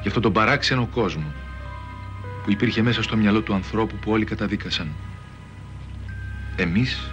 Για 0.00 0.06
αυτόν 0.06 0.22
τον 0.22 0.32
παράξενο 0.32 0.86
κόσμο 0.86 1.32
που 2.44 2.50
υπήρχε 2.50 2.82
μέσα 2.82 3.02
στο 3.02 3.16
μυαλό 3.16 3.40
του 3.40 3.54
ανθρώπου 3.54 3.96
που 3.96 4.10
όλοι 4.10 4.24
καταδίκασαν. 4.24 4.88
Εμείς 6.56 7.10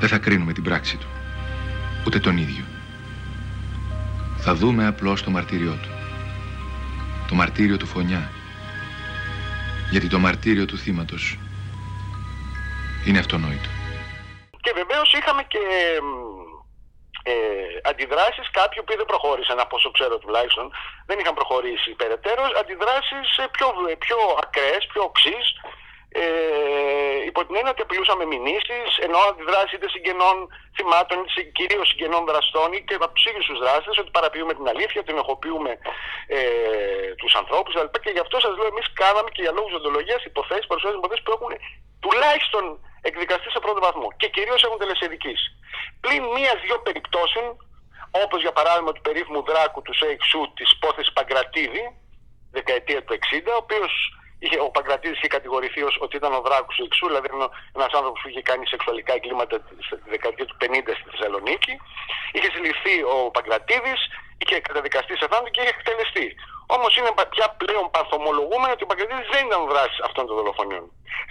δεν 0.00 0.08
θα 0.08 0.18
κρίνουμε 0.18 0.52
την 0.52 0.62
πράξη 0.62 0.96
του. 0.96 1.06
Ούτε 2.06 2.18
τον 2.18 2.36
ίδιο. 2.36 2.64
Θα 4.36 4.54
δούμε 4.54 4.86
απλώς 4.86 5.22
το 5.22 5.30
μαρτύριό 5.30 5.72
του. 5.72 5.88
Το 7.28 7.34
μαρτύριο 7.34 7.76
του 7.76 7.86
φωνιά. 7.86 8.30
Γιατί 9.90 10.08
το 10.08 10.18
μαρτύριο 10.18 10.64
του 10.64 10.78
θύματος 10.78 11.38
είναι 13.04 13.18
αυτονόητο. 13.18 13.79
Και 15.10 15.18
βεβαίω 15.18 15.18
είχαμε 15.18 15.42
και 15.42 15.64
ε, 17.22 17.34
αντιδράσεις 17.90 18.50
κάποιοι 18.50 18.82
που 18.82 18.96
δεν 18.96 19.10
προχώρησαν, 19.12 19.60
από 19.60 19.76
όσο 19.76 19.90
ξέρω 19.90 20.18
τουλάχιστον, 20.18 20.72
δεν 21.06 21.18
είχαν 21.18 21.34
προχωρήσει 21.34 21.90
περαιτέρω. 21.90 22.42
Αντιδράσεις 22.60 23.28
πιο, 23.50 23.66
πιο 23.98 24.16
ακραίες, 24.42 24.86
πιο 24.92 25.02
οξύς. 25.02 25.46
Ε, 26.12 26.24
υπό 27.30 27.40
την 27.46 27.54
έννοια 27.56 27.70
ότι 27.70 27.82
απειλούσαν 27.82 28.17
με 28.17 28.24
μηνύσεις, 28.24 28.88
ενώ 29.06 29.18
αντιδράσεις 29.30 29.72
είτε 29.72 29.88
συγγενών 29.88 30.36
θυμάτων, 30.76 31.18
είτε 31.24 31.42
κυρίως 31.58 31.88
συγγενών 31.88 32.24
δραστών 32.30 32.72
ή 32.72 32.80
και 32.86 32.94
από 32.94 33.14
τους 33.14 33.24
ίδιους 33.28 33.46
τους 33.46 33.58
δράστες, 33.58 33.98
ότι 33.98 34.10
παραποιούμε 34.16 34.54
την 34.54 34.68
αλήθεια, 34.72 35.00
ότι 35.00 35.12
ενοχοποιούμε 35.16 35.72
ε, 36.26 36.40
τους 37.20 37.32
ανθρώπους 37.40 37.74
κτλ. 37.74 38.00
Και 38.04 38.14
γι' 38.16 38.24
αυτό 38.26 38.36
σας 38.40 38.56
λέω, 38.56 38.66
εμείς 38.74 38.86
κάναμε 39.02 39.30
και 39.34 39.42
για 39.42 39.52
λόγους 39.56 39.72
δεοντολογίας 39.72 40.24
υποθέσεις, 40.24 40.66
παρουσιάζουμε 40.66 41.00
υποθέσεις 41.02 41.24
που 41.24 41.34
έχουν 41.36 41.52
τουλάχιστον 42.04 42.64
εκδικαστεί 43.08 43.48
σε 43.50 43.60
πρώτο 43.64 43.80
βαθμό 43.86 44.08
και 44.20 44.28
κυρίως 44.28 44.64
έχουν 44.64 44.78
τελεσιδικήσει. 44.78 45.48
Πλην 46.00 46.22
μία-δύο 46.34 46.76
περιπτώσεων, 46.86 47.46
όπως 48.24 48.40
για 48.40 48.52
παράδειγμα 48.52 48.92
του 48.92 49.00
περίφημου 49.00 49.42
δράκου 49.50 49.82
του 49.82 49.94
Σέικ 49.94 50.22
Σου 50.30 50.52
της 50.56 50.68
υπόθεσης 50.76 51.12
Παγκρατίδη, 51.12 51.84
δεκαετία 52.50 53.00
του 53.04 53.12
60, 53.14 53.52
ο 53.56 53.60
οποίος 53.64 53.92
ο 54.66 54.70
Παγκρατίδης 54.70 55.16
είχε 55.18 55.26
κατηγορηθεί 55.26 55.82
ως 55.82 55.96
ότι 56.00 56.16
ήταν 56.16 56.32
ο 56.32 56.40
δράκος 56.40 56.74
του 56.76 56.84
Εξού, 56.84 57.06
δηλαδή 57.06 57.28
ένας 57.76 57.92
άνθρωπος 57.98 58.20
που 58.22 58.28
είχε 58.28 58.42
κάνει 58.42 58.66
σεξουαλικά 58.66 59.12
εγκλήματα 59.12 59.60
τη 59.60 59.74
δεκαετία 60.14 60.46
του 60.46 60.56
50 60.60 60.92
στη 60.98 61.06
Θεσσαλονίκη. 61.10 61.72
Είχε 62.32 62.48
συλληφθεί 62.54 62.96
ο 63.14 63.30
Παγκρατίδης, 63.36 64.00
είχε 64.40 64.56
καταδικαστεί 64.68 65.12
σε 65.20 65.26
θάνατο 65.30 65.50
και 65.54 65.60
είχε 65.62 65.72
εκτελεστεί. 65.76 66.26
Όμως 66.76 66.90
είναι 66.96 67.10
πια 67.34 67.46
πλέον 67.62 67.84
παθομολογούμενο 67.94 68.72
ότι 68.76 68.84
ο 68.86 68.88
Παγκρατίδη 68.90 69.24
δεν 69.34 69.42
ήταν 69.48 69.60
δράση 69.72 69.98
αυτών 70.08 70.24
των 70.28 70.34
δολοφονιών. 70.38 70.84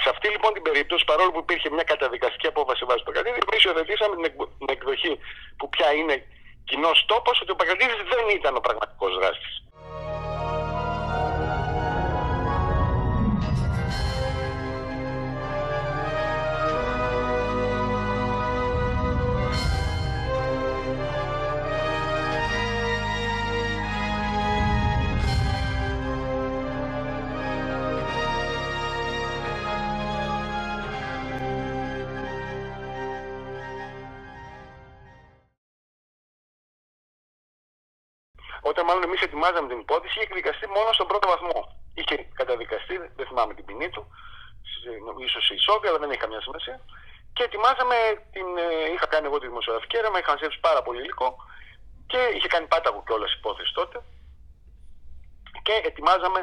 Σε 0.03 0.07
αυτή 0.13 0.27
λοιπόν 0.35 0.51
την 0.57 0.63
περίπτωση, 0.67 1.03
παρόλο 1.11 1.31
που 1.33 1.41
υπήρχε 1.45 1.67
μια 1.75 1.85
καταδικαστική 1.93 2.47
απόφαση 2.53 2.81
βάσει 2.89 2.99
του 3.03 3.07
Παγκρατίδη, 3.09 3.39
εμείς 3.45 3.61
υιοθετήσαμε 3.63 4.13
την, 4.17 4.25
εκ- 4.29 4.51
την 4.59 4.69
εκδοχή 4.75 5.13
που 5.57 5.65
πια 5.73 5.89
είναι 5.99 6.15
κοινός 6.69 6.97
τόπος 7.11 7.35
ότι 7.41 7.51
ο 7.55 7.57
Παγκρατίδη 7.59 7.95
δεν 8.13 8.25
ήταν 8.39 8.53
ο 8.59 8.61
πραγματικός 8.65 9.11
δράστης. 9.19 9.53
Όταν 38.79 38.91
μάλλον 38.91 39.07
εμείς 39.09 39.21
ετοιμάζαμε 39.27 39.67
την 39.71 39.79
υπόθεση, 39.85 40.13
είχε 40.15 40.27
εκδικαστεί 40.29 40.65
μόνο 40.77 40.89
στον 40.97 41.07
πρώτο 41.11 41.25
βαθμό. 41.33 41.59
Είχε 41.99 42.15
καταδικαστεί, 42.39 42.95
δεν 43.17 43.25
θυμάμαι 43.29 43.53
την 43.57 43.65
ποινή 43.67 43.89
του, 43.89 44.03
ίσως 45.27 45.43
σε 45.45 45.53
ισόβια, 45.59 45.89
αλλά 45.89 45.99
δεν 46.03 46.09
έχει 46.11 46.23
καμιά 46.25 46.41
σημασία. 46.47 46.75
Και 47.35 47.43
ετοιμάζαμε 47.43 47.95
την. 48.33 48.47
ε, 48.57 48.91
Είχα 48.93 49.07
κάνει 49.13 49.25
εγώ 49.29 49.37
τη 49.39 49.47
δημοσιογραφική 49.51 49.95
έρευνα, 49.97 50.19
είχα 50.19 50.31
μαζέψει 50.33 50.59
πάρα 50.67 50.81
πολύ 50.85 50.99
υλικό 51.01 51.29
και 52.11 52.19
είχε 52.35 52.47
κάνει 52.53 52.67
πάταγο 52.73 52.99
κιόλας 53.07 53.31
υπόθεση 53.33 53.71
τότε. 53.79 53.97
και 55.65 55.81
ετοιμάζαμε, 55.89 56.39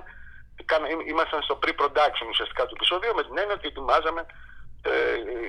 κάνα- 0.65 0.89
ήμ- 0.91 1.07
ήμασταν 1.13 1.43
στο 1.43 1.59
pre-production 1.63 2.27
ουσιαστικά 2.29 2.63
του 2.67 2.75
επεισόδιου 2.77 3.15
με 3.15 3.23
την 3.25 3.39
έννοια 3.39 3.55
ότι 3.55 3.67
ετοιμάζαμε, 3.73 4.21
ε, 4.21 4.27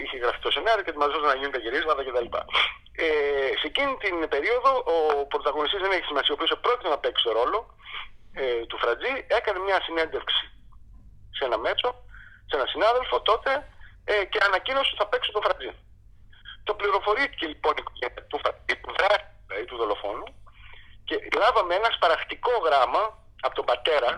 είχε 0.03 0.17
γραφτεί 0.23 0.41
το 0.47 0.51
σενάριο 0.51 0.83
και 0.83 0.91
ετοιμαζόταν 0.93 1.29
να 1.33 1.37
γίνουν 1.39 1.55
τα 1.55 1.61
γυρίσματα 1.63 2.01
κτλ. 2.05 2.29
Ε, 3.03 3.07
σε 3.59 3.65
εκείνη 3.71 3.93
την 4.03 4.15
περίοδο 4.33 4.71
ο 4.95 4.97
πρωταγωνιστής 5.31 5.81
δεν 5.83 5.91
έχει 5.95 6.07
σημασία, 6.11 6.31
ο 6.33 6.37
οποίος 6.37 6.51
πρότεινε 6.65 6.89
να 6.95 6.99
παίξει 7.03 7.23
το 7.27 7.31
ρόλο 7.39 7.59
ε, 8.41 8.65
του 8.69 8.77
Φρατζή, 8.81 9.13
έκανε 9.37 9.59
μια 9.67 9.77
συνέντευξη 9.85 10.43
σε 11.37 11.43
ένα 11.47 11.57
μέτσο, 11.65 11.89
σε 12.49 12.53
ένα 12.57 12.67
συνάδελφο 12.73 13.15
τότε 13.29 13.51
ε, 14.11 14.25
και 14.31 14.39
ανακοίνωσε 14.47 14.89
ότι 14.91 15.01
θα 15.03 15.07
παίξει 15.11 15.31
τον 15.31 15.43
Φρατζή. 15.45 15.71
Το 16.67 16.73
πληροφορήθηκε 16.79 17.45
λοιπόν 17.53 17.73
η 17.77 17.81
οικογένεια 17.83 18.21
του 18.29 18.39
Φρατζή, 18.43 18.73
του 18.83 18.93
δράστη 18.97 19.31
δηλαδή, 19.47 19.65
του 19.69 19.77
δολοφόνου 19.81 20.27
και 21.07 21.15
λάβαμε 21.41 21.73
ένα 21.79 21.89
σπαραχτικό 21.95 22.53
γράμμα 22.65 23.03
από 23.45 23.55
τον 23.59 23.65
πατέρα 23.71 24.11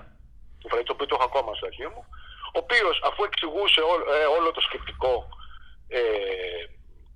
του 0.60 0.68
Φρατζή, 0.70 0.86
το 0.90 0.94
οποίο 0.96 1.06
το 1.10 1.16
έχω 1.18 1.28
ακόμα 1.30 1.52
στο 1.58 1.66
αρχείο 1.70 1.90
μου, 1.96 2.04
ο 2.56 2.58
οποίος 2.64 2.96
αφού 3.08 3.24
εξηγούσε 3.30 3.82
ό- 3.92 4.08
ε, 4.18 4.26
όλο 4.38 4.52
το 4.52 4.62
σκεπτικό, 4.68 5.14
ε, 5.88 6.02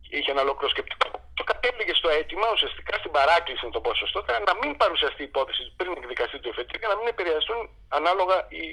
είχε 0.09 0.31
ένα 0.31 0.41
ολόκληρο 0.45 0.69
σκεπτικό, 0.75 1.09
το 1.33 1.43
κατέληγε 1.43 1.93
στο 1.93 2.09
αίτημα 2.09 2.47
ουσιαστικά 2.55 2.93
στην 3.01 3.11
παράκληση, 3.11 3.65
να 3.65 3.71
το 3.71 3.81
πω 3.81 3.91
σωστότερα, 3.93 4.39
να 4.49 4.53
μην 4.61 4.77
παρουσιαστεί 4.77 5.21
η 5.21 5.29
υπόθεση 5.31 5.73
πριν 5.77 5.91
εκδικαστεί 5.97 6.37
του 6.39 6.49
εφετείου 6.49 6.79
και 6.79 6.87
να 6.91 6.97
μην 6.97 7.07
επηρεαστούν 7.07 7.61
ανάλογα 7.97 8.37
οι 8.55 8.63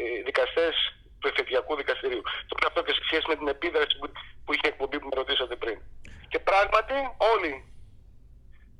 ε, 0.00 0.22
δικαστές 0.28 0.74
του 1.20 1.28
εφετειακού 1.28 1.76
δικαστηρίου. 1.76 2.22
Το 2.48 2.54
λέω 2.60 2.68
αυτό 2.70 2.82
και 2.82 2.92
σε 2.98 3.02
σχέση 3.08 3.24
με 3.28 3.36
την 3.36 3.48
επίδραση 3.48 3.98
που, 3.98 4.06
που 4.44 4.52
είχε 4.52 4.66
εκπομπή 4.72 4.98
που 4.98 5.08
με 5.10 5.16
ρωτήσατε 5.20 5.56
πριν. 5.56 5.78
Και 6.28 6.38
πράγματι 6.38 6.94
όλοι 7.34 7.52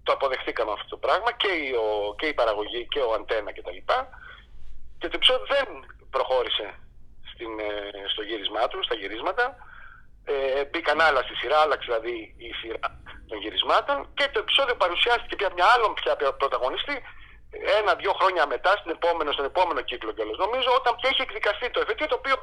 το 0.03 0.13
αποδεχτήκαμε 0.13 0.73
αυτό 0.73 0.89
το 0.89 0.97
πράγμα 0.97 1.33
και 1.33 1.51
η, 1.65 1.73
ο, 1.85 2.15
και 2.19 2.27
η 2.27 2.35
παραγωγή 2.35 2.87
και 2.89 3.01
ο 3.01 3.13
Αντένα 3.13 3.53
κτλ. 3.53 3.81
Και 4.99 5.09
το 5.09 5.17
επεισόδιο 5.21 5.47
δεν 5.55 5.69
προχώρησε 6.15 6.67
στην, 7.31 7.53
ε, 7.59 7.71
στο 8.13 8.23
γύρισμά 8.29 8.65
του, 8.69 8.79
στα 8.87 8.95
γυρίσματα. 9.01 9.45
Ε, 10.25 10.65
μπήκαν 10.71 11.01
άλλα 11.07 11.21
στη 11.27 11.35
σειρά, 11.41 11.59
άλλαξε 11.65 11.87
δηλαδή 11.91 12.35
η 12.49 12.51
σειρά 12.61 12.87
των 13.29 13.39
γυρισμάτων 13.43 13.97
και 14.19 14.27
το 14.33 14.39
επεισόδιο 14.45 14.75
παρουσιάστηκε 14.83 15.35
πια 15.37 15.51
μια 15.57 15.67
άλλον 15.75 15.91
πια 15.95 16.15
πρωταγωνιστή 16.43 16.97
ένα-δύο 17.79 18.13
χρόνια 18.19 18.45
μετά, 18.55 18.73
στην 18.81 18.91
επόμενο, 18.97 19.31
στον 19.37 19.47
επόμενο 19.53 19.81
κύκλο 19.89 20.13
κιόλας 20.17 20.39
νομίζω, 20.45 20.71
όταν 20.81 20.93
πια 20.99 21.09
είχε 21.13 21.23
εκδικαστεί 21.29 21.67
το 21.71 21.81
εφετείο 21.85 22.07
το 22.13 22.17
οποίο 22.21 22.37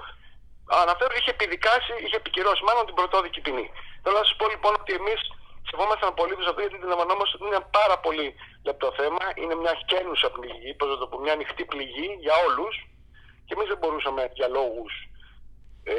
αναφέρω 0.84 1.13
είχε 1.19 1.32
επιδικάσει, 1.38 1.93
είχε 2.03 2.15
επικυρώσει 2.21 2.63
μάλλον 2.69 2.84
την 2.86 2.95
πρωτόδικη 2.99 3.39
ποινή. 3.45 3.67
Θέλω 4.03 4.17
να 4.21 4.25
σας 4.27 4.36
πω 4.39 4.45
λοιπόν 4.53 4.73
ότι 4.79 4.91
εμείς 5.01 5.19
σεβόμασταν 5.69 6.10
απολύτως 6.13 6.47
αυτό 6.49 6.60
γιατί 6.63 6.75
αντιλαμβανόμαστε 6.79 7.34
ότι 7.38 7.45
είναι 7.45 7.55
ένα 7.60 7.67
πάρα 7.79 7.97
πολύ 8.05 8.27
λεπτό 8.67 8.88
θέμα. 8.99 9.23
Είναι 9.41 9.55
μια 9.63 9.73
χένουσα 9.89 10.29
πληγή, 10.36 10.69
πώς 10.79 10.88
να 10.93 10.97
το 11.01 11.05
πω, 11.10 11.15
μια 11.25 11.34
ανοιχτή 11.38 11.63
πληγή 11.71 12.08
για 12.25 12.36
όλους 12.45 12.73
και 13.50 13.56
εμείς 13.58 13.68
δεν 13.72 13.80
μπορούσαμε 13.82 14.22
για 14.40 14.48
λόγους 14.58 14.94
ε, 15.84 15.96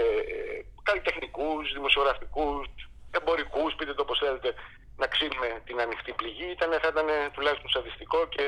καλλιτεχνικούς, 0.89 1.65
δημοσιογραφικούς, 1.79 2.65
εμπορικούς, 3.19 3.71
πείτε 3.79 3.93
το 3.95 4.03
όπως 4.07 4.19
θέλετε, 4.25 4.49
να 5.01 5.07
ξύνουμε 5.15 5.49
την 5.69 5.81
ανοιχτή 5.85 6.13
πληγή. 6.13 6.49
Ήταν, 6.57 6.71
θα 6.83 6.89
ήταν 6.93 7.09
τουλάχιστον 7.35 7.71
σαδιστικό 7.71 8.19
και 8.35 8.45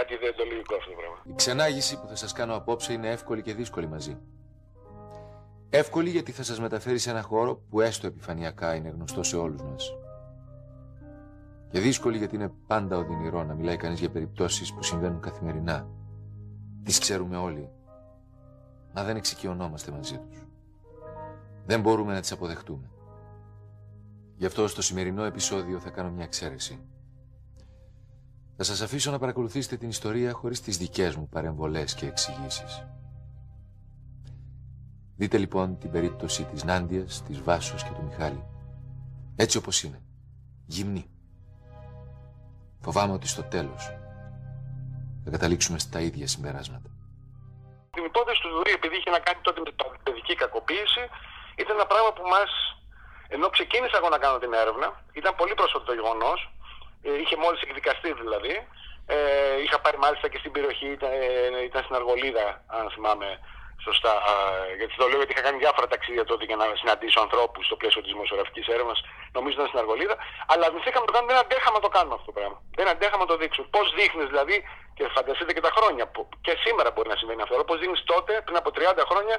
αντιδεντολογικό 0.00 0.74
αυτό 0.74 0.90
το 0.90 0.96
πράγμα. 1.00 1.18
Η 1.32 1.34
ξενάγηση 1.42 1.94
που 2.00 2.06
θα 2.12 2.16
σας 2.22 2.32
κάνω 2.32 2.54
απόψε 2.60 2.92
είναι 2.92 3.10
εύκολη 3.16 3.42
και 3.42 3.54
δύσκολη 3.54 3.88
μαζί. 3.94 4.14
Εύκολη 5.70 6.10
γιατί 6.10 6.32
θα 6.32 6.42
σας 6.42 6.60
μεταφέρει 6.60 6.98
σε 6.98 7.10
ένα 7.10 7.22
χώρο 7.22 7.52
που 7.70 7.80
έστω 7.80 8.06
επιφανειακά 8.06 8.74
είναι 8.74 8.88
γνωστό 8.88 9.22
σε 9.22 9.36
όλους 9.36 9.62
μας. 9.62 9.94
Και 11.70 11.80
δύσκολη 11.80 12.16
γιατί 12.18 12.34
είναι 12.34 12.52
πάντα 12.66 12.96
οδυνηρό 12.96 13.44
να 13.44 13.54
μιλάει 13.54 13.76
κανείς 13.76 13.98
για 14.00 14.10
περιπτώσεις 14.10 14.74
που 14.74 14.82
συμβαίνουν 14.82 15.20
καθημερινά. 15.20 15.88
Τις 16.84 16.98
ξέρουμε 16.98 17.36
όλοι. 17.36 17.70
Μα 18.94 19.04
δεν 19.04 19.16
εξοικειωνόμαστε 19.16 19.90
μαζί 19.90 20.18
τους. 20.18 20.42
Δεν 21.66 21.80
μπορούμε 21.80 22.12
να 22.12 22.20
τις 22.20 22.32
αποδεχτούμε. 22.32 22.90
Γι' 24.36 24.46
αυτό 24.46 24.68
στο 24.68 24.82
σημερινό 24.82 25.24
επεισόδιο 25.24 25.78
θα 25.78 25.90
κάνω 25.90 26.10
μια 26.10 26.24
εξαίρεση. 26.24 26.78
Θα 28.56 28.64
σας 28.64 28.80
αφήσω 28.80 29.10
να 29.10 29.18
παρακολουθήσετε 29.18 29.76
την 29.76 29.88
ιστορία 29.88 30.32
χωρίς 30.32 30.60
τις 30.60 30.78
δικές 30.78 31.16
μου 31.16 31.28
παρεμβολές 31.28 31.94
και 31.94 32.06
εξηγήσεις. 32.06 32.84
Δείτε 35.16 35.38
λοιπόν 35.38 35.78
την 35.78 35.90
περίπτωση 35.90 36.44
της 36.44 36.64
Νάντιας, 36.64 37.22
της 37.22 37.40
Βάσος 37.40 37.84
και 37.84 37.90
του 37.90 38.04
Μιχάλη. 38.04 38.44
Έτσι 39.36 39.56
όπως 39.56 39.82
είναι. 39.82 40.02
Γυμνή. 40.66 41.04
Φοβάμαι 42.80 43.12
ότι 43.12 43.28
στο 43.28 43.42
τέλος 43.42 43.90
θα 45.24 45.30
καταλήξουμε 45.30 45.78
στα 45.78 46.00
ίδια 46.00 46.26
συμπεράσματα. 46.26 46.90
Την 47.90 48.04
υπόθεση 48.04 48.40
του 48.40 48.48
Δουρή, 48.48 48.72
επειδή 48.72 48.96
είχε 48.96 49.10
να 49.10 49.18
κάνει 49.18 49.40
τότε 49.42 49.60
με 49.60 49.70
την 49.70 49.76
παιδική 50.02 50.34
κακοποίηση, 50.34 51.02
ήταν 51.56 51.76
ένα 51.76 51.86
πράγμα 51.86 52.12
που 52.12 52.22
μα. 52.34 52.42
Ενώ 53.28 53.48
ξεκίνησα 53.48 53.96
εγώ 53.96 54.08
να 54.08 54.18
κάνω 54.18 54.38
την 54.38 54.52
έρευνα, 54.52 55.04
ήταν 55.12 55.34
πολύ 55.40 55.54
πρόσφατο 55.54 55.84
το 55.84 55.92
γεγονός, 55.92 56.50
είχε 57.22 57.36
μόλις 57.36 57.60
εκδικαστεί 57.60 58.12
δηλαδή. 58.12 58.54
Ε, 59.06 59.16
είχα 59.62 59.80
πάρει 59.80 59.98
μάλιστα 59.98 60.28
και 60.28 60.38
στην 60.38 60.52
περιοχή, 60.52 60.86
ήταν, 60.86 61.10
ε, 61.12 61.62
ήταν 61.68 61.82
στην 61.82 61.94
Αργολίδα, 61.94 62.64
αν 62.66 62.90
θυμάμαι 62.90 63.28
σωστά. 63.86 64.12
Α, 64.30 64.34
γιατί 64.78 64.94
το 64.96 65.06
λέω 65.08 65.16
γιατί 65.16 65.32
είχα 65.32 65.44
κάνει 65.46 65.58
διάφορα 65.58 65.86
ταξίδια 65.86 66.24
τότε 66.24 66.44
για 66.44 66.56
να 66.56 66.66
συναντήσω 66.80 67.20
ανθρώπους 67.20 67.66
στο 67.66 67.76
πλαίσιο 67.80 68.00
της 68.02 68.12
δημοσιογραφικής 68.12 68.66
έρευνας. 68.74 68.98
Νομίζω 69.36 69.54
ήταν 69.56 69.66
στην 69.70 69.78
Αργολίδα. 69.78 70.16
Αλλά 70.50 70.64
αρνηθήκαμε 70.66 71.04
να 71.04 71.08
το 71.10 71.14
κάνουμε, 71.16 71.32
δεν 71.32 71.42
αντέχαμε 71.44 71.76
να 71.80 71.84
το 71.86 71.92
κάνουμε 71.96 72.14
αυτό 72.18 72.26
το 72.30 72.34
πράγμα. 72.38 72.56
Δεν 72.78 72.86
αντέχαμε 72.92 73.22
να 73.24 73.30
το 73.32 73.36
δείξουμε. 73.42 73.66
Πώς 73.76 73.86
δείχνεις 73.98 74.26
δηλαδή, 74.32 74.56
και 75.00 75.08
φανταστείτε 75.16 75.52
και 75.56 75.64
τα 75.68 75.72
χρόνια, 75.76 76.04
που 76.12 76.20
και 76.46 76.54
σήμερα 76.64 76.88
μπορεί 76.94 77.08
να 77.14 77.18
συμβαίνει 77.20 77.42
αυτό, 77.44 77.64
πώ 77.70 77.76
δείχνει 77.80 77.98
τότε, 78.12 78.32
πριν 78.46 78.56
από 78.60 78.70
30 78.76 79.04
χρόνια, 79.10 79.36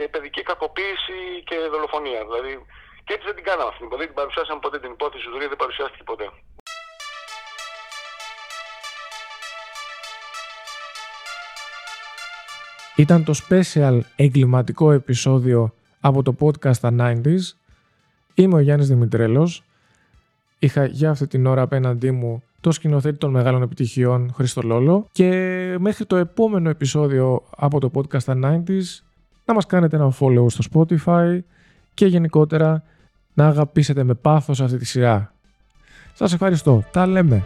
ε, 0.00 0.04
παιδική 0.12 0.42
κακοποίηση 0.50 1.18
και 1.48 1.56
δολοφονία. 1.74 2.20
Δηλαδή, 2.28 2.52
και 3.04 3.12
έτσι 3.14 3.24
δεν 3.28 3.36
την 3.38 3.44
κάναμε 3.48 3.68
αυτή 3.72 3.80
την 3.80 3.86
υπόθεση. 3.86 4.02
Δεν 4.02 4.10
την 4.10 4.18
παρουσιάσαμε 4.20 4.60
ποτέ 4.64 4.78
την 4.84 4.90
υπόθεση 4.96 5.24
του 5.32 5.38
δεν 5.52 5.60
παρουσιάστηκε 5.62 6.04
ποτέ. 6.10 6.26
Ήταν 13.04 13.20
το 13.28 13.32
special 13.42 13.96
εγκληματικό 14.24 14.86
επεισόδιο 15.00 15.60
από 16.08 16.18
το 16.26 16.32
podcast 16.42 16.78
τα 16.84 16.90
90s. 17.00 17.44
Είμαι 18.34 18.54
ο 18.54 18.62
Γιάννης 18.66 18.88
Δημητρέλος. 18.88 19.62
Είχα 20.58 20.84
για 20.84 21.10
αυτή 21.10 21.26
την 21.26 21.46
ώρα 21.46 21.62
απέναντί 21.62 22.10
μου 22.10 22.42
το 22.60 22.72
σκηνοθέτη 22.72 23.18
των 23.18 23.30
μεγάλων 23.30 23.62
επιτυχιών 23.62 24.32
Χρήστο 24.34 24.60
Λόλο 24.62 25.06
και 25.12 25.30
μέχρι 25.78 26.04
το 26.04 26.16
επόμενο 26.16 26.68
επεισόδιο 26.68 27.42
από 27.56 27.80
το 27.80 27.90
podcast 27.94 28.22
τα 28.22 28.38
90s 28.42 28.82
να 29.44 29.54
μας 29.54 29.66
κάνετε 29.66 29.96
ένα 29.96 30.12
follow 30.20 30.46
στο 30.46 30.64
Spotify 30.72 31.38
και 31.94 32.06
γενικότερα 32.06 32.82
να 33.34 33.46
αγαπήσετε 33.46 34.04
με 34.04 34.14
πάθος 34.14 34.60
αυτή 34.60 34.76
τη 34.76 34.84
σειρά. 34.84 35.34
Σας 36.14 36.32
ευχαριστώ. 36.32 36.84
Τα 36.92 37.06
λέμε. 37.06 37.44